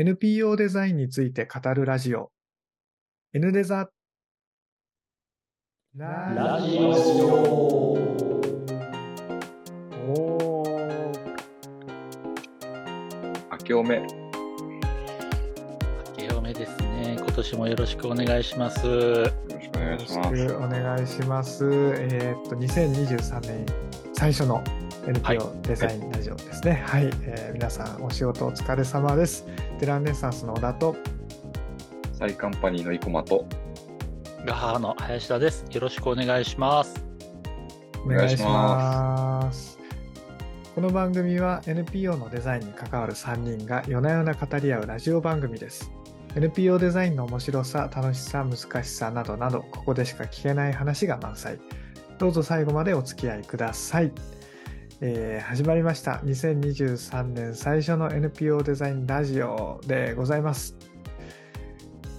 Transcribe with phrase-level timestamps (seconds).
[0.00, 2.30] NPO デザインについて語るラジオ
[3.34, 3.90] N デザ
[5.96, 6.84] ラジオ
[10.06, 11.18] おー
[13.50, 13.98] 明けおめ。
[13.98, 14.06] 明
[16.28, 17.16] けおめですね。
[17.18, 18.86] 今年もよろしくお願いします。
[18.86, 19.30] よろ
[19.60, 21.64] しくお願いしまよろしくお願いします。
[21.64, 23.66] えーっと、2023年
[24.14, 24.77] 最初のはい
[25.08, 26.84] NPO デザインラジオですね。
[26.86, 29.46] はい、えー皆さんお仕事お疲れ様です。
[29.78, 30.96] テランネッサンスの小田と、
[32.12, 32.18] す。
[32.18, 33.46] サイカンパニーの生駒と、
[34.44, 35.64] ガハハの林田です。
[35.72, 37.02] よろしくお願いします。
[38.04, 39.78] お願いします。
[40.74, 45.90] この番組は NPO のデザインに関わる3人が夜な夜な語り合うラジオ番組です。
[46.36, 51.58] NPO デザインの面白さ、楽しさ、難しさなどなど、ここでしか聞けない話が満載。
[52.18, 54.12] どうぞ最後までお付き合いください。
[55.00, 56.20] えー始まりました。
[56.24, 60.74] 2023年最初の NPO デザインラジオでございます。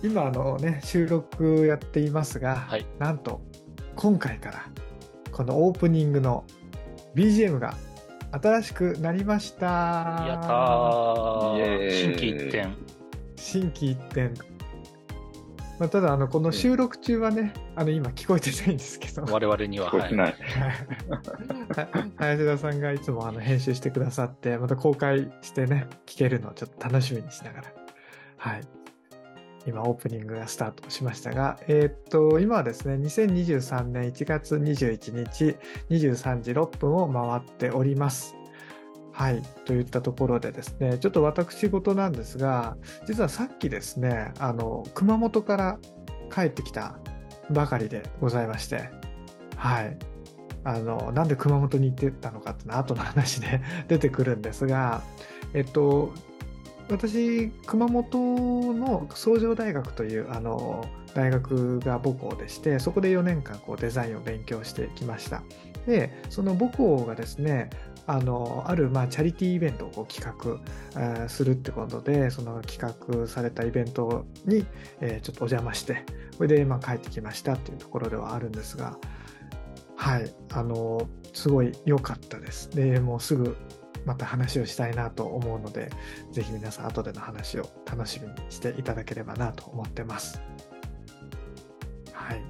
[0.02, 3.42] 今あのね、収録やっていますが、はいなんと
[3.98, 4.66] 今回から
[5.34, 6.46] このオープニングの
[7.16, 7.76] BGM が
[8.32, 9.66] 新しくなりました。
[10.26, 11.92] やったー。
[11.92, 12.76] 新規一点。
[13.36, 14.34] 新規一点。
[15.80, 19.90] まあ、ただあのこの収録中はね、あの今聞こえてないんですけど、我々には。
[19.90, 20.02] はい。
[20.02, 20.34] 聞こえてない。
[20.34, 27.74] はい林田さんがいつもあの編集してくださって、また公開してね、聞けるのをちょっと楽しみにしながら、
[28.38, 28.62] はい。
[29.66, 35.56] 今、オープニングがスタートしましたが、えーっと、今はですね、2023年1月21日
[35.90, 38.39] 23時6分を回っております。
[39.20, 39.42] はい。
[39.66, 45.78] といったところでですね、ちょっと私事なんですが、実はさっきですね、あの、熊本から
[46.34, 46.98] 帰ってきた
[47.52, 48.90] ばかりでございまして、
[49.58, 49.98] はい。
[50.64, 53.60] あの、なんで熊本に行ってたのかっていうのは後の話で
[53.90, 55.02] 出てくるんですが、
[55.54, 56.14] えっと、
[56.90, 65.44] 私、熊本の創上大学というあの大学が母校でして、そこで4年間こうデザインを勉強してきました。
[65.86, 67.70] で、その母校がですね、
[68.12, 70.60] あのあるまあチャリティーイベントをこう企画、
[71.00, 74.66] えーするってことで、その企画されたイベントに、
[75.00, 76.04] えーちょっとお邪魔して、
[76.36, 78.98] それでまあ帰ってきましたっていうところではあるんですが、
[79.96, 82.72] はい、あの、すごい良かったです。
[82.72, 83.56] で、もうすぐ
[84.06, 85.92] また話をしたいなと思うので、
[86.32, 90.42] ぜひ皆さん後での話を楽しみにしていただければなと思ってます。
[92.12, 92.44] はい。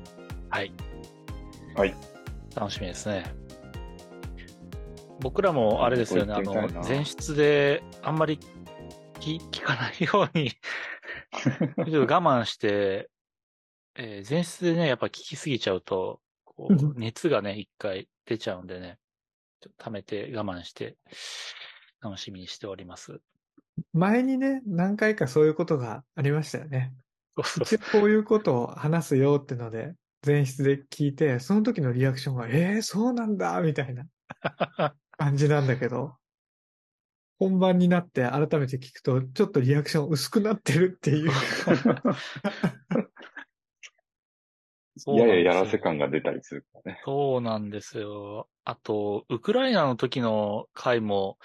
[0.50, 0.72] はい。
[1.76, 1.94] はい。
[2.56, 3.39] 楽しみですね。
[5.22, 8.40] 僕らもあれですよね、あの前室であんまり
[9.20, 10.52] 聞聞かないように、
[11.86, 13.10] ちょっと我慢して、
[13.96, 18.98] えー前室でね、やっぱ聞きすぎちゃうと、こう熱がね、一回出ちゃうんでね、
[19.60, 20.98] ちょっと溜めて我慢して、
[22.02, 23.20] 楽しみにしております。
[23.94, 26.94] 前にね、何回かそういうことがありましたよね。
[27.62, 34.06] 一応こういうことを話すよってので、前室で聞いて、その時のリアクションが、えー、そうなんだみたいな
[35.20, 36.16] 感じなんだけど、
[37.40, 41.32] 本番になって改めて聞くと、ちょっとリアクション薄くなってるっていう。
[45.02, 47.02] そうやなんですよややらせ感が出たりするからね。
[47.04, 48.48] そうなんですよ。
[48.64, 51.38] あと、ウクライナの時の回も、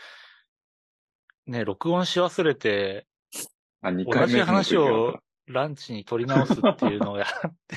[1.47, 3.07] ね、録音し忘れて、
[3.83, 7.77] あ、2同じ話をはランチに取り直すっていうのをやって、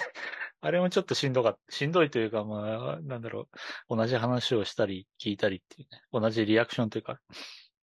[0.61, 1.75] あれもちょっとしんどかった。
[1.75, 3.47] しんどいというか、まあ、なんだろ
[3.89, 3.95] う。
[3.95, 6.01] 同じ話をしたり、聞いたりっていうね。
[6.11, 7.19] 同じリアクションというか、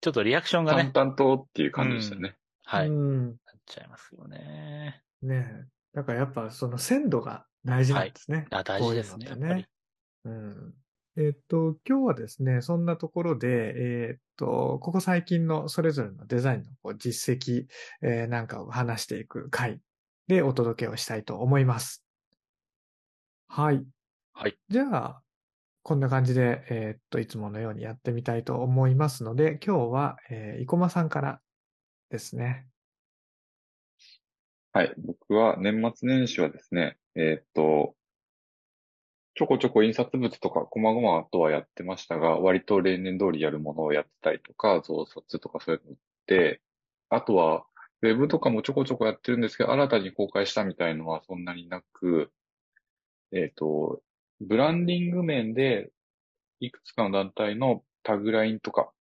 [0.00, 2.36] ちょっとリアクションがね、淡々とっていう感じでしたね。
[2.64, 3.36] はい、なっうん。
[3.66, 5.02] ちゃいますよね。
[5.22, 5.64] ねえ。
[5.94, 8.46] だからやっぱその鮮度が大事なんですね。
[8.50, 9.66] あ、大事ですね、こういうのってやっぱり。
[10.24, 10.74] うん。
[11.16, 17.66] えっと、今日はですね、そんなところで、えっと、ここ最近のそれぞれのデザインのこう実績、
[18.02, 19.80] えーなんかを話していく回
[20.26, 22.03] でお届けをしたいと思います。
[23.48, 23.84] はい。
[24.32, 24.58] はい。
[24.68, 25.22] じゃあ、
[25.82, 31.40] こんな感じで、えっと、いつものようにやってみたいと思いますので、今日は、えー、生駒さんから
[32.10, 32.66] ですね。
[34.72, 34.94] はい。
[34.98, 37.94] 僕は年末年始はですね、えーっと、
[39.36, 46.60] ちょこちょこ印刷物とか、細々とはやってましたが、割と例年通りやるものをやってたりとか、増刷とかそういうので、
[47.08, 47.66] あとは、
[48.02, 52.30] ウェブとかもちょこちょこやってるんですけど、新たに公開したみたいのはそんなになく、
[53.34, 54.02] えーっと、
[54.40, 55.90] ブランディング面で、
[56.60, 58.92] いくつかの団体のタグラインとか、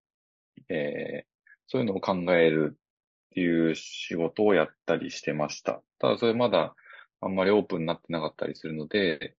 [0.68, 1.34] えー
[1.66, 2.78] そういうのを考えるっ
[3.30, 5.82] ていう仕事をやったりしてました。
[5.98, 6.74] ただそれまだ
[7.22, 9.34] あんまりオープンになってなかったりするので、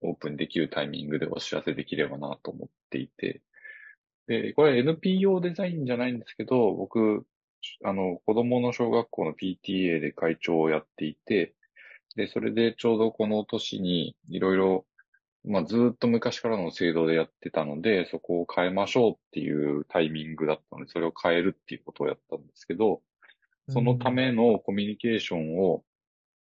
[0.00, 3.42] オープンできるタイミングでお知らせできればなと思っていて。
[4.26, 7.26] で、これ NPO デザインじゃないんですけど、僕、
[7.84, 11.54] あの、子供の小学校の PTA で会長をやっていて、
[12.18, 14.86] で、それでちょうどこの年にいろいろ、
[15.44, 23.02] まあずーっと昔からの制度でやってたので、そこを変えましょうっていうタイミングだったので、それを変えるっていうことをやったんですけど、
[23.68, 25.84] そのためのコミュニケーションを、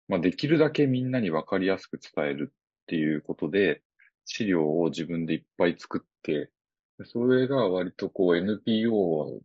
[0.08, 2.56] まあできるだけみんなにわかりやすく伝えるっ
[2.86, 3.82] ていうことで、
[4.24, 6.50] 資料を自分でいっぱい作って、
[7.04, 9.42] それが割とこう NPO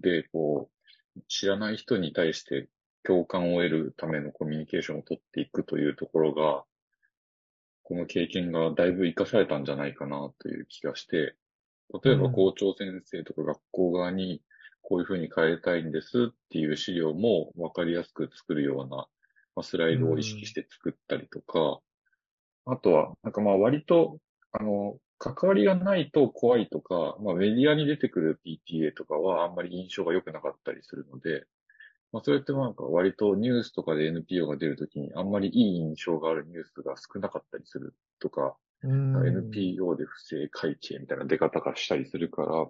[0.00, 0.70] でこ
[1.16, 2.68] う、知らない人に対して
[3.04, 6.64] 共感を得るためのコミュニケーションを取っていくというところが、
[7.82, 11.36] この経験がだいぶ活かされたんじゃないかなという気がして、
[12.04, 12.32] 例えばうん。
[12.32, 14.42] 校長先生とか学校側に
[14.82, 21.80] こういうふうに変えたいんですっていう資料もわかりやすく作るような、まあ、スライドを意識して作ったりとか、
[22.66, 24.18] あとは、なんかまあ割と、
[24.52, 31.46] あの、関わりがないと怖いとか、まあメディアに出てくる PTA とかはあんまり印象が良くなかったりするので、
[32.12, 42.66] まあそれってなんか割とニュースとかで NPO が出るときにあんまりいい印象があるニュースが少なかったりするとか、うん、NPO で不正会計みたいな出方がしたりするから、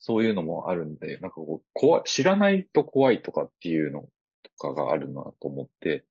[0.00, 4.02] そういうのもあるんで、なんかこう、怖い、知らないと怖いとかっていうの
[4.58, 6.04] とかがあるなと思って、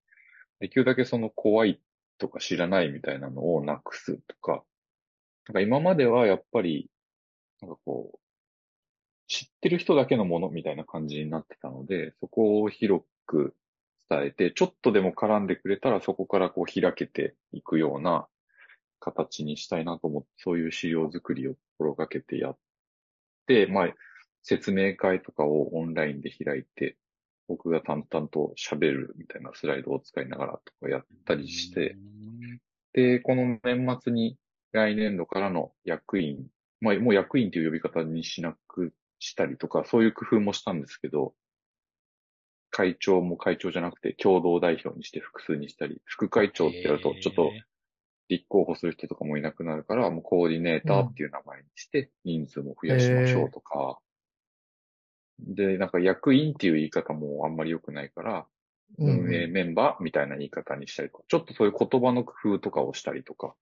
[0.59, 1.81] できるだけその怖い
[2.17, 4.63] とか知らないみたいなのをなくすとか、
[5.47, 6.89] なんか今まではやっぱり、
[7.61, 8.19] なんかこう、
[9.27, 13.53] 知ってる人だけのものみたいな感じになってたので、そこを広く
[14.09, 18.27] 伝えて、ちょっとでも絡んでくれたらそこからこう開けていくような
[18.99, 22.57] 形にしたいなと思って、そういう資料作りを心がけてやっ
[23.47, 23.93] て、まあ、
[24.43, 26.97] 説明会とかをオンラインで開いて、
[27.49, 31.97] 僕が淡々と喋るみたいなスライドを使いながらとかやったりして、
[32.93, 34.37] で、この年末に
[34.71, 36.47] 来年度からの役員、
[36.81, 41.33] まあもう役員という呼び方にしなくしたりとか、そういう工夫もしたんですけど、
[42.69, 47.51] 会長も会長じゃなくて共同代表にして複数にしたり、副会長ってやるとちょっと
[48.29, 53.99] 立候補する人とかもいなくなるから、もうコーディネーターっていう名前にして人数も増やしましょうとか、
[55.39, 58.45] で、なんか役員っていう言い方もあんまり良くないから、うん
[58.99, 63.53] 運営メンバーみたいな言い方にしたりとか、ちょっとそういう言葉の工夫とかをしたりとか、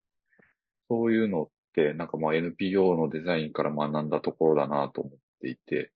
[0.88, 5.14] そういうのって、なんかまあ NPO のデザインから学んだところだなと思っ
[5.46, 5.92] ていて、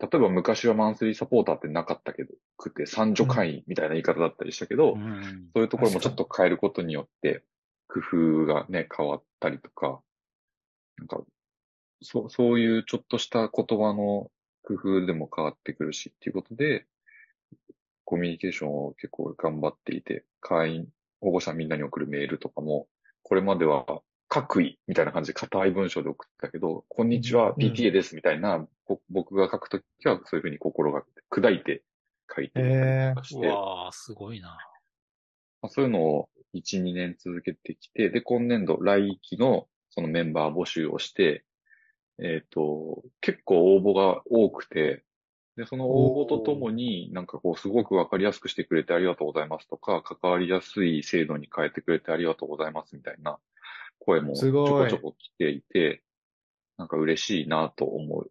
[0.00, 7.44] 例えば昔はマンスリーサポーターってなかったけど、くて三助会員みたいな言い方だったりしたけど、うんそういうところもちょっと変えることによって、
[7.88, 8.00] 工
[8.44, 10.00] 夫がね、変わったりとか、
[10.98, 11.20] なんか、
[12.02, 14.30] そう、そういうちょっとした言葉の
[14.62, 16.86] 工夫でも変わってくるしっていうことで、
[18.04, 20.88] コミュニケーションを結構頑張っていて、会員、
[21.20, 22.88] 保護者みんなに送るメールとかも、
[23.22, 27.54] これまでは各位みたいな感じで硬い文章で送ってたけど、こんにちは、うん。
[27.54, 31.82] PTA ですみたいな、ぼ僕が書くときはそういうふうに心がけて、砕いて
[32.34, 34.58] 書いてみたりとかして、うわー、すごいな。
[35.62, 41.44] まあ、そういうのを1、2年続けてきて、で、今年度、来期のそのメンバー募集をして、
[42.22, 45.04] えっ、と、結構応募が多くて、
[45.56, 53.38] で、その応募とともに、なんかこう、すごくわかりやすくしてくれてありがとうございますとか、関わりやすい制度に変えてくれてありがとうございますみたいな
[54.08, 56.02] 声もちょこちょこ来ていて、
[56.78, 58.24] なんか嬉しいなと思っ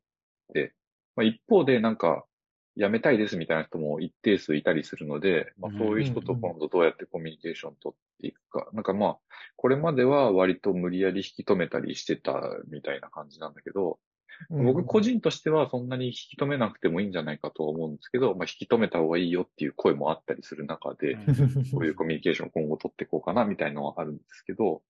[0.53, 0.73] て、
[1.15, 2.25] まあ、一方でなんか、
[2.75, 8.69] 辞めたいですみたいな人も一定数いたりするので、まあ、そういう人と今度どうやってコミュニケーション取っていくか。
[8.73, 9.17] なんかまあ、
[9.55, 13.99] これまでは割と無理やり引き止めたりしてたみたいな感じなんだけど、
[14.49, 21.15] 僕個人としてはそんなに引き止めなくてもいいんじゃないかと思うんですけど、まあ、引き止めた方がいいよっていう声もあったりする中で、
[21.71, 24.83] こういうコミュニケーションを今後取っていこうかなみたいなのはあるんですけど、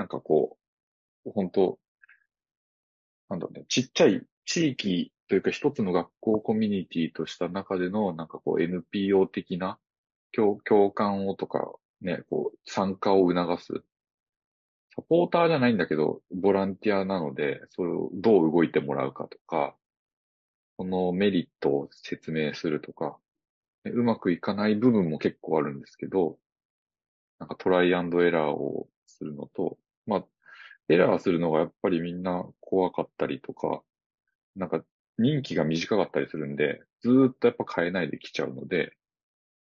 [0.00, 0.56] なんかこ
[1.26, 1.78] う、本当
[3.28, 9.78] なんだろうね、ちっちゃい地域というか一つの学校コミュニティとした中での、なんかこう NPO 的な
[10.32, 13.84] 共共感をとか、ね、こう参加を促す。
[14.96, 19.76] サポーターじゃないんだけど、ボランティアなので、それをどう動いてもらうかとか、
[20.78, 23.18] そのメリットを説明するとか、
[23.84, 26.38] うまくいかない部分も結構あるんですけど、
[27.40, 29.78] なんかトライアンドエラーをするのと、
[30.90, 33.82] エラーするのがやっぱりみんな怖かったりとか、
[34.56, 34.82] なんか
[35.18, 38.92] 任期が短かったりするんで、ずーっとやっぱ変えないできちゃうので、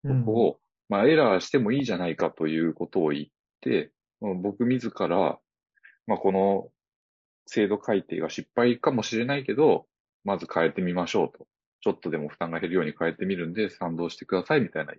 [0.04, 3.26] うんここを、まあエラーしてもいいじゃないかということを言っ
[3.60, 5.38] て、まあ僕自ら、
[6.08, 6.68] まあこの
[7.46, 9.86] 制度改定が失敗かもしれないけど、
[10.24, 11.46] まず変えてみましょうと。
[11.82, 14.94] ちょっとでも負担が減るように変えてみるんで賛同してくださいみたいな。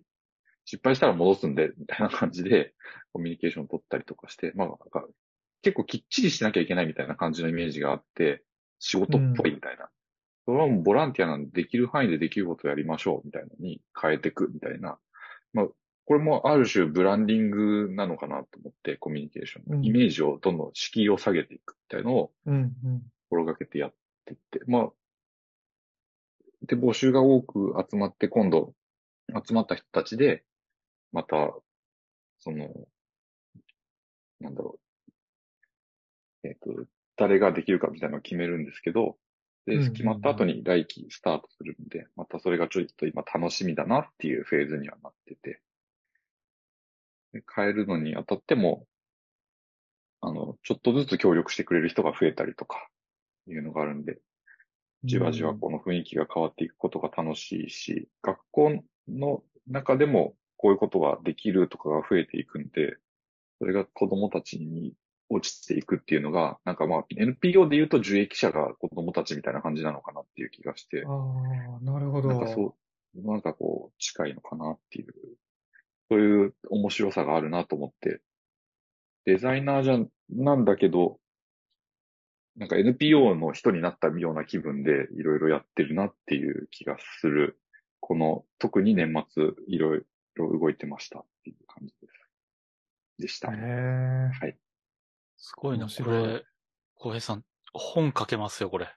[0.66, 2.74] 失敗したら戻すんで、みたいな感じで
[3.12, 4.70] コミュニケーションを取ったりとかして、まあ
[5.64, 8.44] 結構きっちりしなきゃいけないみたいな感じのイメージがあって、
[8.80, 9.90] 仕事っぽいみたいな。
[10.46, 15.00] それはもうボランティアなんでできる範囲でできることをやりましょうみたいなのに変えていくみたいな。
[15.54, 15.66] まあ、
[16.06, 19.78] これもある種ブランディングなのかなと思って、コミュニケーション。
[19.78, 23.02] うんイメージをどんどん敷居を下げていくみたいのをうんうん。
[23.30, 23.94] 心がけてやっ
[24.26, 24.90] てって、まあ、
[26.68, 28.74] で、募集が多く集まって、今度、
[29.48, 30.44] 集まった人たちで、
[31.12, 31.54] また、
[32.40, 32.70] その、
[34.40, 34.83] なんだろう、
[36.44, 36.86] えっ、と、
[37.16, 39.18] 誰ができるかみたいなのを決めるんですけど、
[39.66, 45.62] で、決まった後に来期スタートするんで、またそれがちょっと今楽しみだなっていうフェーズにはなってて、
[47.32, 48.86] で変えるのにあたっても、
[50.22, 52.88] あの、ちょっとずつ協力してくれる人が増えたりとか、
[53.48, 54.20] いうのがあるんで、
[55.04, 62.98] じわじわこの雰囲気が変わっていくことが楽しいし、学校の中でもこういうことができるとかが増えていくんで、
[63.60, 64.94] それが子供たちに
[65.34, 72.30] 落ちていくっていうのが、なんかまあ NPO で言うと受益者が子供たちみたいな感じなのかなっていう気がして、ああ、なるほど。
[72.30, 72.76] なんかそ
[73.16, 75.14] う、なんかこう近いのかなっていう、
[76.10, 78.22] そういう面白さがあるなと思って、
[79.26, 81.20] デザイナーじゃん、なんだけど、
[82.56, 87.60] なんか NPO の人になったような気分でいろいろやってるなっていう気がする。
[88.00, 90.04] この、特に年末いろい
[90.36, 92.14] ろ動いてましたっていう感じです。
[93.18, 93.52] でした。
[93.52, 94.30] へえ。
[94.40, 94.58] はい。
[95.46, 96.46] すごいな、これ。
[96.96, 98.96] 浩平さん、本書けますよ、これ。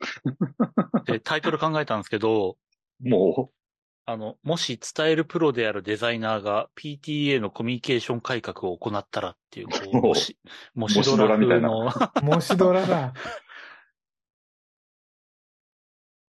[1.04, 2.56] で、タイトル考えたんですけど、
[2.98, 3.52] も
[4.06, 10.38] あの、もし伝えるプロであるデザイナーが PTA のコミュニケーション改革を行ったらっていう、こう、もし、
[10.74, 11.68] もしドラもしドラみたいな
[12.24, 13.12] もしドラだ。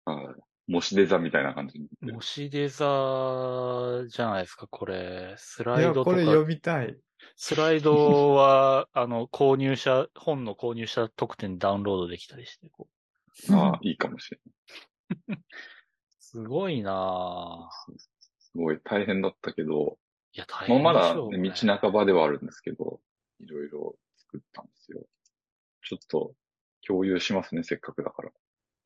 [0.05, 0.35] う、あ
[0.67, 2.11] 模試デザみたいな感じに。
[2.11, 5.33] もしデザじゃないですか、これ。
[5.37, 6.95] スいや、ライドとかこれ読みたい。
[7.39, 12.89] スライドは、 あの、購入者、本の購入者特典ダウンロードできたりして、こ
[13.49, 14.39] うああ、いいかもしれ
[15.27, 15.39] ない。
[16.17, 17.97] すごいなぁ。
[18.39, 19.99] すごい大変だったけど、
[20.33, 22.99] いや、大まあ、変まだ、ねね、道半ばではあるんですけど、
[23.39, 25.05] いろいろ作ったんですよ。
[25.83, 26.33] ちょっと
[26.87, 28.31] 共有しますね、せっかくだから。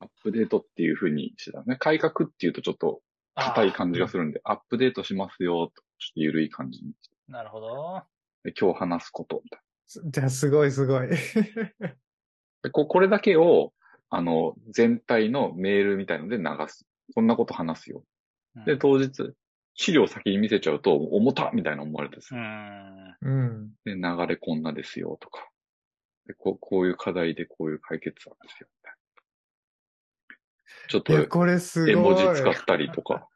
[0.00, 1.76] アップデートっていう風にしてたね。
[1.76, 3.00] 改革っていうとちょっと
[3.34, 8.02] 硬い感じがするんで、アップデートしますよ、とちょっと緩い感じにしてなるほど。
[8.44, 9.60] で今日話すこと、みたい
[10.10, 11.08] じゃあ、すごいすごい。
[12.72, 13.72] ここれだけを、
[14.08, 16.86] あの、全体のメールみたいので流す。
[17.14, 18.04] こんなこと話すよ。
[18.66, 19.32] で、うん当日、
[19.74, 23.16] 資料先に見せちゃうと、重たみたいな思われてですうよん。
[23.20, 23.70] うん。
[23.84, 25.48] で、流れこんなですよとか。
[26.26, 28.68] でこうこういう課題でこういう解決なんですよ。
[28.70, 28.98] みたいな
[30.88, 31.92] ちょっとこれすごい。
[31.92, 33.28] 絵文字使ったりとか。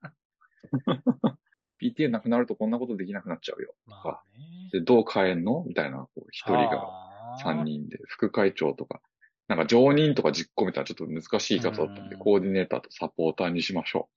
[1.81, 3.75] PTA なくなるとこんなことできなくなっちゃうよ。
[3.87, 4.71] まあね。
[4.73, 5.65] で、どう変えんの？
[5.67, 7.65] みたいな、こう一人がが三。
[7.65, 9.01] 人で、副会長とか、
[9.49, 14.09] なんか常任とか実行みたいなちょっと難しい方だったんで、うんコーディネーターとサポーターにしましょ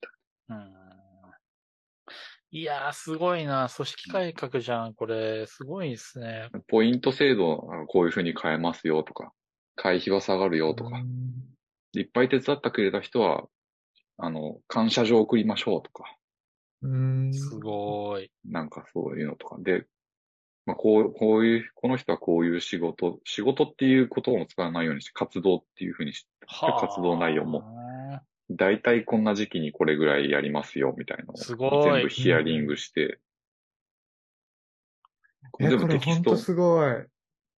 [0.50, 0.54] う。
[0.54, 0.75] うん。
[2.51, 3.70] いやー、すごいな。
[3.75, 5.46] 組織改革じゃん、これ。
[5.46, 6.50] すごいですね。
[6.51, 9.32] なポイント制度、あこういう風に変えますよとか、
[9.75, 11.00] 会費は下がるよとか、
[11.94, 13.44] いっぱい手伝ってくれた人は、
[14.18, 16.18] あの、感謝状送りましょうとか、
[16.81, 17.33] うん。
[17.33, 18.31] すごい。
[18.45, 19.57] なんかそういうのとか。
[19.59, 19.86] で、
[20.65, 28.21] まあ、こう、こういう、この人はこういう仕事、仕事っていうことも使わないようにして、活動っていうふうにして、活動内容も、も。
[28.51, 33.19] だいたいこんな時期にこれぐらいやりますよ、みたいなのをすごい全部ヒアリングして、
[35.51, 36.91] これえ、全これほんと部テキストすごい。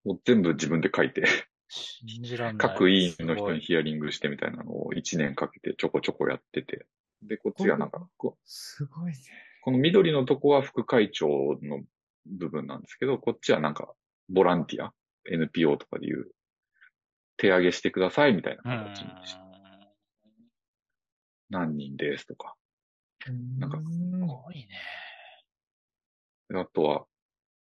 [0.05, 1.25] を全部自分で書いて、
[1.67, 2.67] 信じらんない。
[2.69, 6.85] 各委員の人にヒアリングしてみたいなのを1年かけてちょこちょこやってて、
[7.23, 9.17] で、こっちがなんか、こすごいね。
[9.63, 11.27] この緑のとこは副会長
[11.61, 11.83] の
[12.25, 13.93] 部分なんですけど、こっちはなんか、
[14.29, 14.93] ボランティア、
[15.25, 16.31] NPO とかでいう、
[17.37, 19.41] 手上げしてくださいみたいなうん形にして、
[21.49, 22.55] 何人ですとか。
[23.59, 24.69] なんかうすんごいね。
[26.53, 27.05] あとは、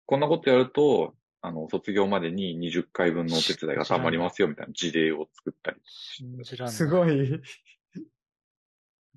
[0.06, 5.80] こんなことやると、あの、卒業までに20回分のお手伝いがたまりますよみたいな事例を作ったり。
[5.84, 6.74] 信じらんない。
[6.74, 7.40] すごい。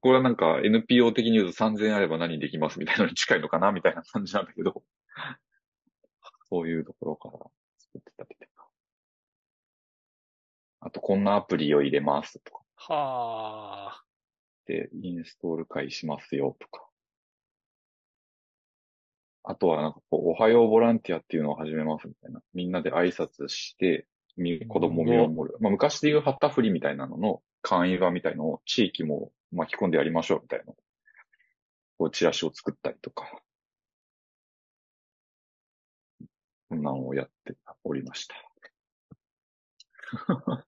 [0.05, 4.83] これはなんか NPO 的に言うと3000あれば何できますみたいなのに近いのかなみたいな感じなんだけど、
[6.47, 7.39] そういうところから
[7.79, 8.69] 作ってたりとか。
[10.81, 12.62] あと、こんなアプリを入れますとか。
[12.75, 14.03] はあ。
[14.67, 16.88] で、インストール会しますよとか。
[19.41, 22.43] あとはなんかこう、おはようボランティアっていうのを始めますみたいな。
[22.53, 24.05] みんなで挨拶して、
[24.38, 25.57] み子供を見守る。
[25.62, 30.65] まあ昔でいう旗振りみたいなのの簡易版みたいのを地域も巻き込んでやりましょうみたいな。
[31.98, 33.41] こう、チラシを作ったりとか。
[36.69, 38.36] こんなのをやっておりました。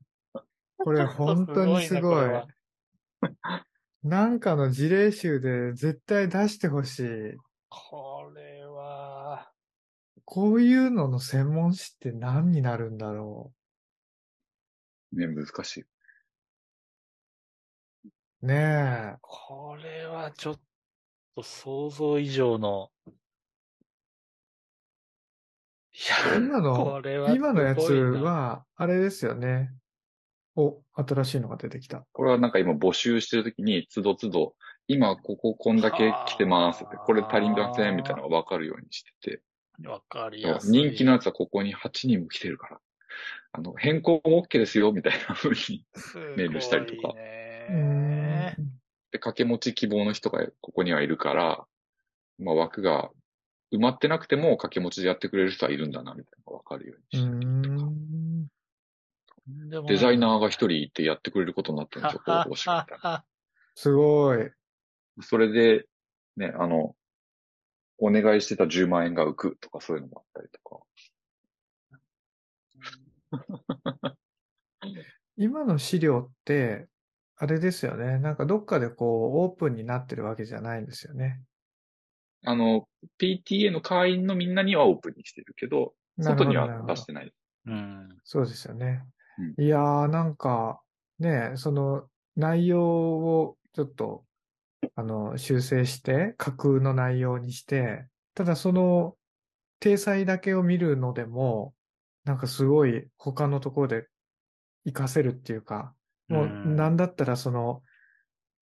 [0.77, 2.29] これ本当にすごい。
[4.01, 7.05] なんかの事例集で絶対出してほしい。
[7.69, 9.51] これは、
[10.25, 13.53] こういうのの専門誌って何になるんだろ
[15.11, 15.85] ね、難しい。
[18.41, 18.45] う。
[18.45, 19.17] ねえ。
[19.21, 20.59] これはちょっ
[21.35, 22.89] と想像以上の、
[25.91, 27.01] いや、今の
[27.33, 29.71] 今のやつは、あれですよね。
[30.55, 32.05] お、新しいのが出てきた。
[32.13, 34.55] これはなんか今募集してるときに、つどつど、
[34.87, 39.41] 今こここんだけ来てますって、これ足りませんみたいなのがわかるようにしてて、
[39.87, 40.71] わかりやすい。
[40.71, 42.79] 人気のやつはここに8人も来てるから、
[43.51, 45.85] あの、変更も OK ですよ、みたいな風に。
[46.35, 48.77] メールしたりとかすごいうーねん。
[49.11, 51.65] で、掛け持ち希望の人がここにはいるから、
[52.39, 53.11] まあ枠が
[53.73, 57.45] 埋まってなくても掛け持ちでやってくれる人はいるんだな、みたいなのがわかるよううにして。
[57.45, 57.49] ー
[57.83, 58.47] ん。
[59.85, 63.25] デザイナーが一人いてやってくれることになってるんですよ、応募しみたいな。
[63.75, 64.51] すごい。
[65.21, 65.87] それで、
[66.35, 66.95] ね、あの、
[67.97, 70.79] お願いしてた10万円が浮くとかそういうのもあったりとか。
[75.37, 76.87] 今の資料って、
[77.39, 78.17] あれですよね。
[78.17, 81.39] なんかどっかでこう、オープンになってるわけじゃないんですよね。
[82.43, 82.87] あの、
[83.19, 87.31] PTA の会員のみんなにはオープンにしてるけど、なるほど外には出してない。
[87.67, 88.09] うん。
[88.23, 89.03] そうですよね。
[89.57, 90.81] ういやー、なんか、
[91.19, 94.23] ね、その内容をちょっと、
[94.95, 99.15] あの、修正して、架空の内容にして、ただその、
[99.79, 101.75] 体裁だけを見るのでも、
[102.23, 104.07] なんかすごい他のところで
[104.85, 105.93] 活かせるっていうか、
[106.27, 107.81] もううんなんだったらその、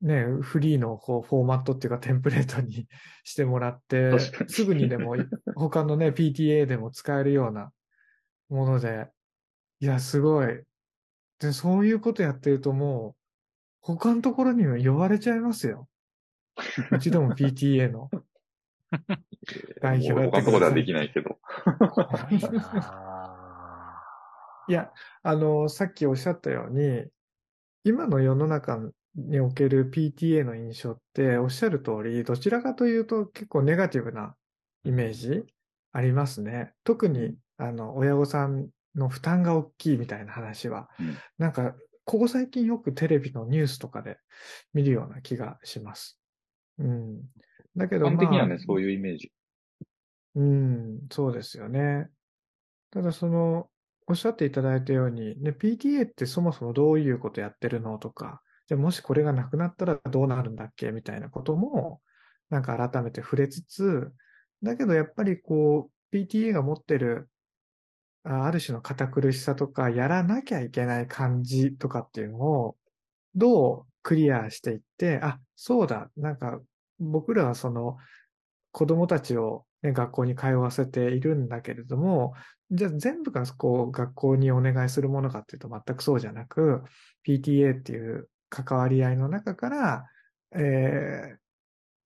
[0.01, 2.88] ね、フリーのこうフォーマットっていうかテンプレートに
[3.24, 5.15] してもらってすぐにでも
[5.55, 7.72] 他のね、PTA でも使えるような
[8.50, 9.07] もので、
[9.79, 10.63] いや、すごい。
[11.39, 13.22] で、そういうことやってるともう、
[13.81, 15.88] 他のところには呼ばれちゃいますよ。
[16.91, 18.10] うちでも PTA の
[19.81, 21.40] 代表やってください他のところではできないけど。
[24.68, 27.05] いや、あの、さっきおっしゃったように、
[27.85, 28.79] 今の世の中
[29.15, 34.35] における PTA の印象って、おっしゃる通り、どちらかというと結構ネガティブな
[34.83, 35.43] イメージ
[35.93, 36.74] ありますね。
[36.83, 44.17] 特に、あの、親御さんの負担が大きいみたいな話は、うんなんか、ここ最近よくテレビのニュースとかで
[44.74, 46.19] 見るような気がします。
[46.79, 47.21] うん。
[47.75, 49.31] だけど、一般的にはね、まあそういうイメージ。
[50.33, 52.09] うん、そうですよね。
[52.89, 53.69] ただその、
[54.07, 62.01] おっしゃっていただいたように、ね、PTA ってそもそもどういうことやってるのとか、じゃあもしこれがなくなったらどうなるんだっけみたいなことも、
[62.50, 64.11] なんか改めて触れつつ、
[64.63, 67.29] だけどやっぱりこう、PTA が持ってる、
[68.24, 72.77] ある種の堅苦しさとか、やらなきゃいけない感じとかっていうのを、
[73.35, 76.59] どうクリアしていって、あ、そうだ、なんか
[77.00, 77.98] 僕らはその
[78.72, 82.33] 子供たちを、学校に通わせているんだけれども、
[82.71, 86.83] じゃあ全部がこう学校にお願いするものかっていうと全くそうじゃなく、
[87.27, 90.05] PTA っていう関わり合いの中から、
[90.55, 91.45] えー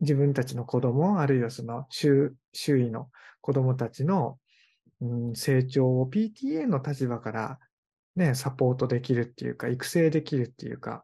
[0.01, 3.09] 自分たちの子供、あるいはその周周囲の
[3.41, 4.37] 子供たちの、
[5.01, 7.59] うん、成長を PTA の立場から、
[8.15, 11.03] ね、サポートできるっていうか、育成できるっていうか、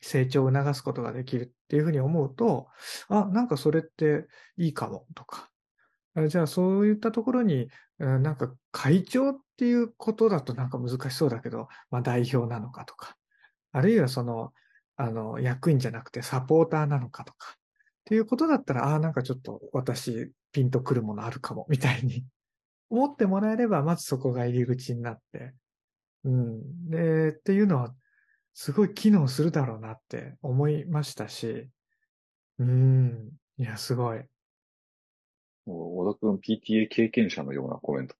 [0.00, 2.68] 成長を促すことができるっていうふうに思うと、
[3.08, 5.50] あ、なんかそれっていいかもとか、
[6.26, 13.16] じゃあそういったところに、なんか会長っていうことだとなんか難しそうだけど、まあ代表なのかとか、
[13.72, 14.52] あるいはその、
[14.96, 17.56] あの、役員じゃなくてサポーターなのかとか、っ
[18.04, 22.24] ていうことだったら、ああ、なんかちょっと私ピンとくるものあるかも、みたいに
[22.90, 25.54] 思ってもらえれば、まずそこが入り口になって、
[26.24, 26.88] うん。
[26.88, 27.94] で、っていうのは、
[28.54, 31.68] すごい機能するだろうなって思いましたし、
[32.58, 33.30] うん。
[33.58, 34.24] いや、すごい。
[35.72, 38.16] 小田くん PTA 経験者のようなコメント。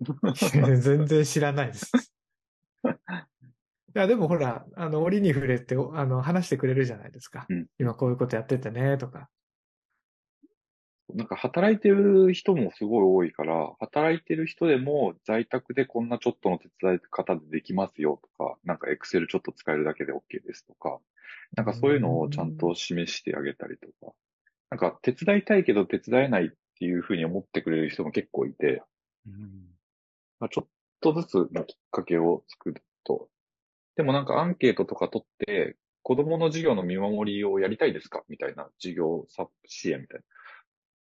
[0.80, 2.12] 全然知らないです。
[3.94, 7.46] いや、でもほら、あの、折に触れて、あの、話してくれるじゃないですか。
[7.48, 9.28] うん今こういうことやっててね、とか。
[11.14, 20.98] なんか働いてる人もすごい多いから、働いてる人でも在宅でこんなちょっとの手伝い方でできますよとか、なんか Excel ちょっと使えるだけで OK ですとか、
[21.54, 24.14] なんかそういうのをちゃんと示してあげたりとか、
[24.72, 28.82] なんか手伝いたいけど手伝えないっていうふうに思ってくれる人も結構いて、
[29.26, 29.34] うん
[30.40, 30.68] まあ、ちょっ
[31.02, 33.28] とずつのきっかけを作ると。
[33.96, 38.22] でもなんかアンケートとか取って、子供の授業の見守りをやりたいですか？
[38.30, 40.24] みたいな授業サ支援みたいな。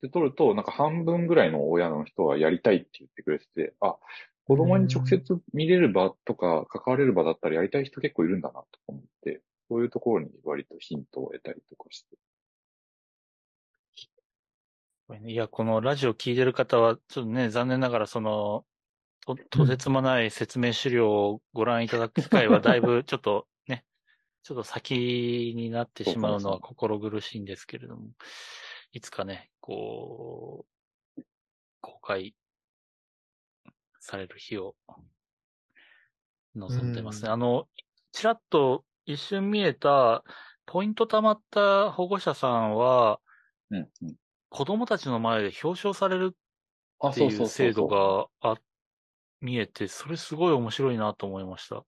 [0.02, 3.98] で、取ると、なんか半分ぐらいの親の人はやりたいって言ってくれてて、あ、
[4.46, 9.44] 子供に直接見れる場とか関われる場だったらやりたい人結構いるんだなと思って。
[9.70, 12.18] そういうところに割とヒントを得たりとかして。
[15.18, 18.66] いや、このラジオ聞いてる方は、ちょっとね、残念ながらその、
[19.26, 23.86] と、とてつもない説明資料をご覧いただく機会は だいぶちょっとね、
[24.44, 28.10] ちょっと先になってしまうのは心苦しいんですけれども、
[28.92, 30.68] いつかね、こ
[31.18, 31.22] う、
[31.82, 32.36] 公開
[34.00, 34.76] される日を
[36.56, 37.28] 望んでますね。
[37.28, 37.68] うんあの、
[38.12, 40.24] ちらっと一瞬見えた、
[40.68, 43.20] ポイント貯まった保護者さんは、
[43.72, 44.16] うん、うん。
[44.50, 46.36] 子供たちの前で表彰される
[47.00, 47.90] あ、ってそうそうそういう制度そう。
[48.42, 48.58] があ、
[49.42, 51.84] 見えて、それすごい面白いなと思いました。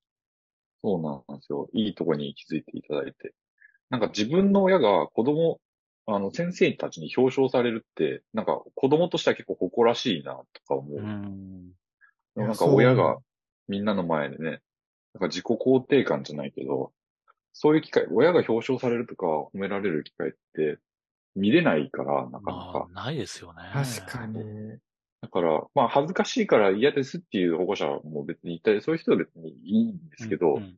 [0.83, 1.69] そうなんですよ。
[1.73, 3.33] いいとこに気づいていただいて。
[3.89, 5.59] なんか自分の親が子供、
[6.07, 10.99] あの、先生たちに表彰されるって、なんか子供としては結構誇らしいなとか思う。
[10.99, 11.71] うん。
[12.35, 13.19] なんか親が
[13.67, 14.61] みんなの前でね、
[15.13, 16.93] なんか自己肯定感じゃないけど、
[17.53, 20.79] そういう機会、親が表彰されるとか褒められる機会って
[21.35, 22.87] 見れないから、なかなか。
[22.93, 23.63] まあ、ないですよね。
[23.73, 24.79] 確かに。
[25.21, 30.75] だから、まあ恥ずかしいから嫌ですっていう保護者も別にいたり、そういう人は別にいいんですけど、うんうん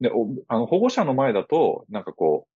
[0.00, 2.46] で、おあの、保護者の前だと、なんかこ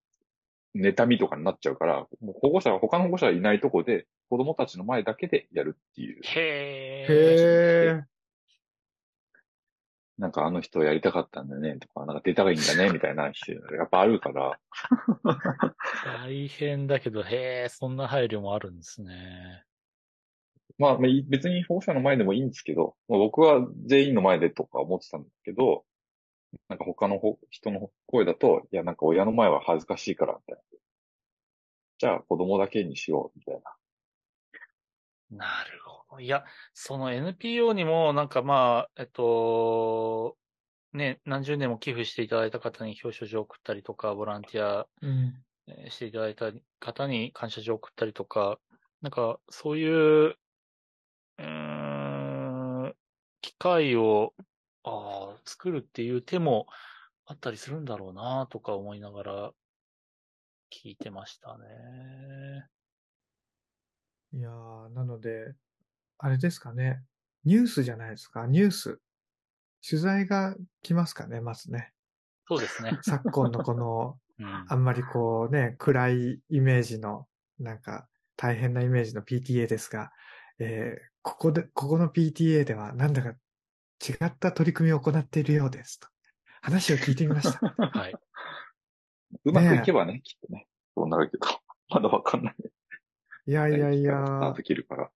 [0.75, 6.21] う、妬みとかになっちゃうから、もう保護者は、他の保護者がいないとこで、子供たちの前だけでやるっていう。
[6.23, 7.13] へえ。
[7.13, 8.05] へえ。
[10.19, 14.59] なんかあの人やりたかったんだね、とか、なんか出たがいいんだね、 みたいな人、やっぱあるから、
[16.05, 19.65] 大変だけど、へえ、そんな配慮もあるんですね。
[20.79, 25.85] まあ、別に保護者の前でもいいんですけど、まあ、僕は全員の前でとか思ってたんですけど、
[26.69, 30.63] なんか他のほ人の声だと、いや、なんか親の前は恥ずかしいから、みたいな。
[31.99, 33.61] じゃあ子供だけにしよう、みたいな。
[35.33, 36.21] なるほど。
[36.21, 40.37] いや、その NPO にも、なんかまあ、えっと、
[40.93, 44.87] ね、何十年も寄付していただいた方に表彰状を送ったりとか、ボランティア
[45.89, 48.59] していただいた方に感謝状を送ったりとか、
[49.01, 50.39] なんか、そういう、
[51.39, 52.97] うーん、
[53.41, 54.35] 機会を、
[54.85, 56.67] ああ、作るっていう手も
[57.25, 59.53] あったりするんだろうな、とか思いながら
[60.71, 62.69] 聞いてましたね。
[64.35, 65.55] いやー、なので、
[66.19, 67.03] あれですかね。
[67.45, 68.47] ニュースじゃないですか。
[68.47, 69.01] ニュース。
[69.87, 71.93] 取材が来ますかね、まずね。
[72.49, 72.99] そうですね。
[73.03, 74.67] 昨今のこの、 うん。
[74.69, 77.27] あんまりこうね、暗いイメージの、
[77.59, 80.13] なんか、大変なイメージの PTA ですが、
[80.59, 86.09] えーここで、ここの PTA では、なんだか違った取り組みを行っているようですと。
[86.61, 87.61] 話を聞いてみました。
[87.79, 88.15] はい。
[89.45, 90.67] うまくいけばね、きっとね、
[90.97, 91.47] そうなるけど、
[91.91, 92.57] まだわかんない。
[93.47, 95.11] いやいやいやできるから。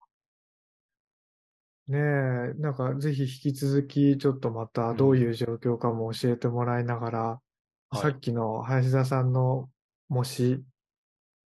[1.89, 9.71] ねえ、なんかぜひ引き続きちょっとまたどういう状況かも教えてもらいながら、はいさっきの林田さんの
[10.09, 10.61] もし、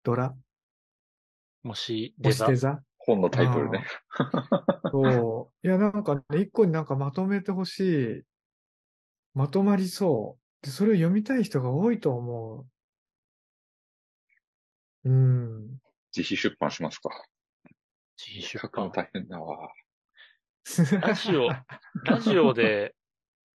[0.01, 0.33] ドラ？
[1.61, 2.79] もし、もデザしデザ？
[2.99, 3.85] 本のタイトルね。
[4.91, 5.67] そう。
[5.67, 7.79] いや、なんかね、一個になんかまとめてほし
[8.19, 8.23] い。
[9.33, 10.65] まとまりそう。
[10.65, 12.65] で、それを読みたい人が多いと思
[15.03, 15.09] う。
[15.09, 15.81] うん。
[16.15, 17.09] 自費出版しますか？
[18.17, 18.91] 自費出版。
[18.91, 19.71] 大変だわ。
[21.01, 21.49] ラジオ、
[22.03, 22.93] ラジオで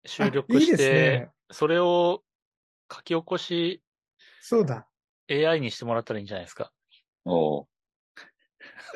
[0.06, 2.24] 収録あいいですしてね、それを
[2.94, 3.82] 書き起こし
[4.42, 4.88] そうだ。
[5.30, 6.72] AI にしてもらったらいいんじゃないですか？
[7.26, 7.68] おう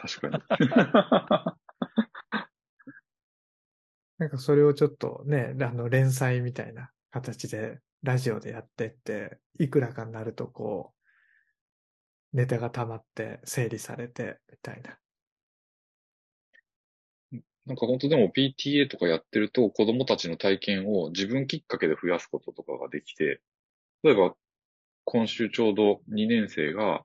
[0.01, 1.57] 確か
[4.17, 10.94] なんかそれをちょっとね、あの、連載みたいな形で、ラジオでやってって、いくらかになるとこう、
[12.33, 14.97] ネタが溜まって整理されて、みたいな。
[17.31, 17.41] に。
[17.65, 23.41] なんか本当でも PTA とかやってると子供たちの体験を自分きっかけで増やすこととかができて、
[24.03, 24.35] 例えば
[25.05, 27.03] 今週ちょうど2年生が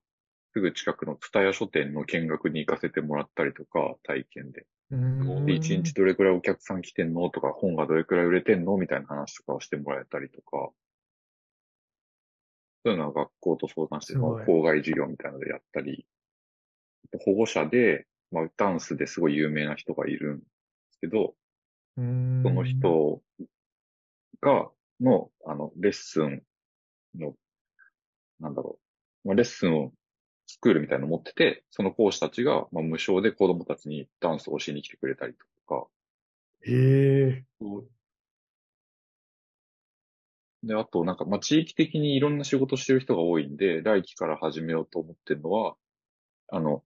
[0.52, 4.52] すぐ近くの蔦屋書店の見学に行かせてもらったりとか、体験。
[4.52, 10.70] で、1日どれくらいお客さん来てんのとか、本がどれくらい売れてんのみたいな話とかをしてもらえたりとか、
[12.84, 14.44] そういうのは学校と相談して、すごい。
[14.46, 16.06] 校外授業みたいなのでやったり、
[17.24, 20.44] 保護者で、まあ、ダンスですごい有名な人がいるんで
[20.92, 21.34] すけど、
[21.96, 23.20] その人
[24.40, 26.42] が、の、あの、レッスン
[27.18, 27.34] の、
[28.38, 28.78] なんだろ
[29.24, 29.92] う、まあ、レッスンを
[30.46, 35.86] スクールみたいなの持ってて、その講師たちが、まあ、無償で子供たちにダンスを教えに来てくれたりとか、
[36.62, 37.44] へえ。
[40.62, 45.75] で、あと、なんか、まあ、地域的にいろんな仕事してる人が多いんで、来期から始めようと思ってるのは、
[46.49, 46.83] あの、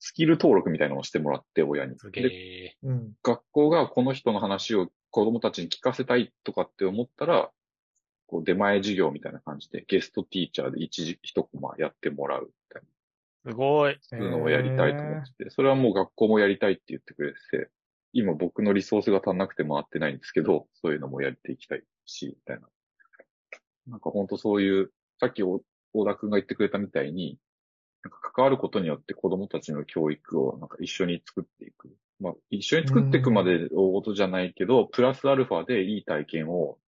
[0.00, 1.96] スキル登録みたいなのをしてもらって、親に。
[2.12, 2.76] で、え。
[2.82, 3.12] うん。
[3.22, 7.50] 学校がこの人の話を子供たちに聞かせたいとかって思ったら、
[8.26, 13.52] こう出前授業みたいな感じでゲストティーチャーで一時一コマやってもらうみたいな。
[13.52, 13.96] すごい。
[14.00, 17.70] そういうのをやりたいと思ってて、それはもう学校もやりたいって言ってくれてて、
[18.12, 22.68] 今僕のリソースが足んなくて回ってないんですけど、そういうのもやっていきたいし、みたいな。
[23.88, 25.60] なんか本当そういう、さっき大
[26.04, 27.38] 田くんが言ってくれたみたいに、
[28.02, 31.96] なんか関わることによって子供たちの教育をなんか一緒に作っていく。
[32.20, 36.78] まあ一緒に作っていくまで大事じゃないけど、プラスアルファでいい体験を、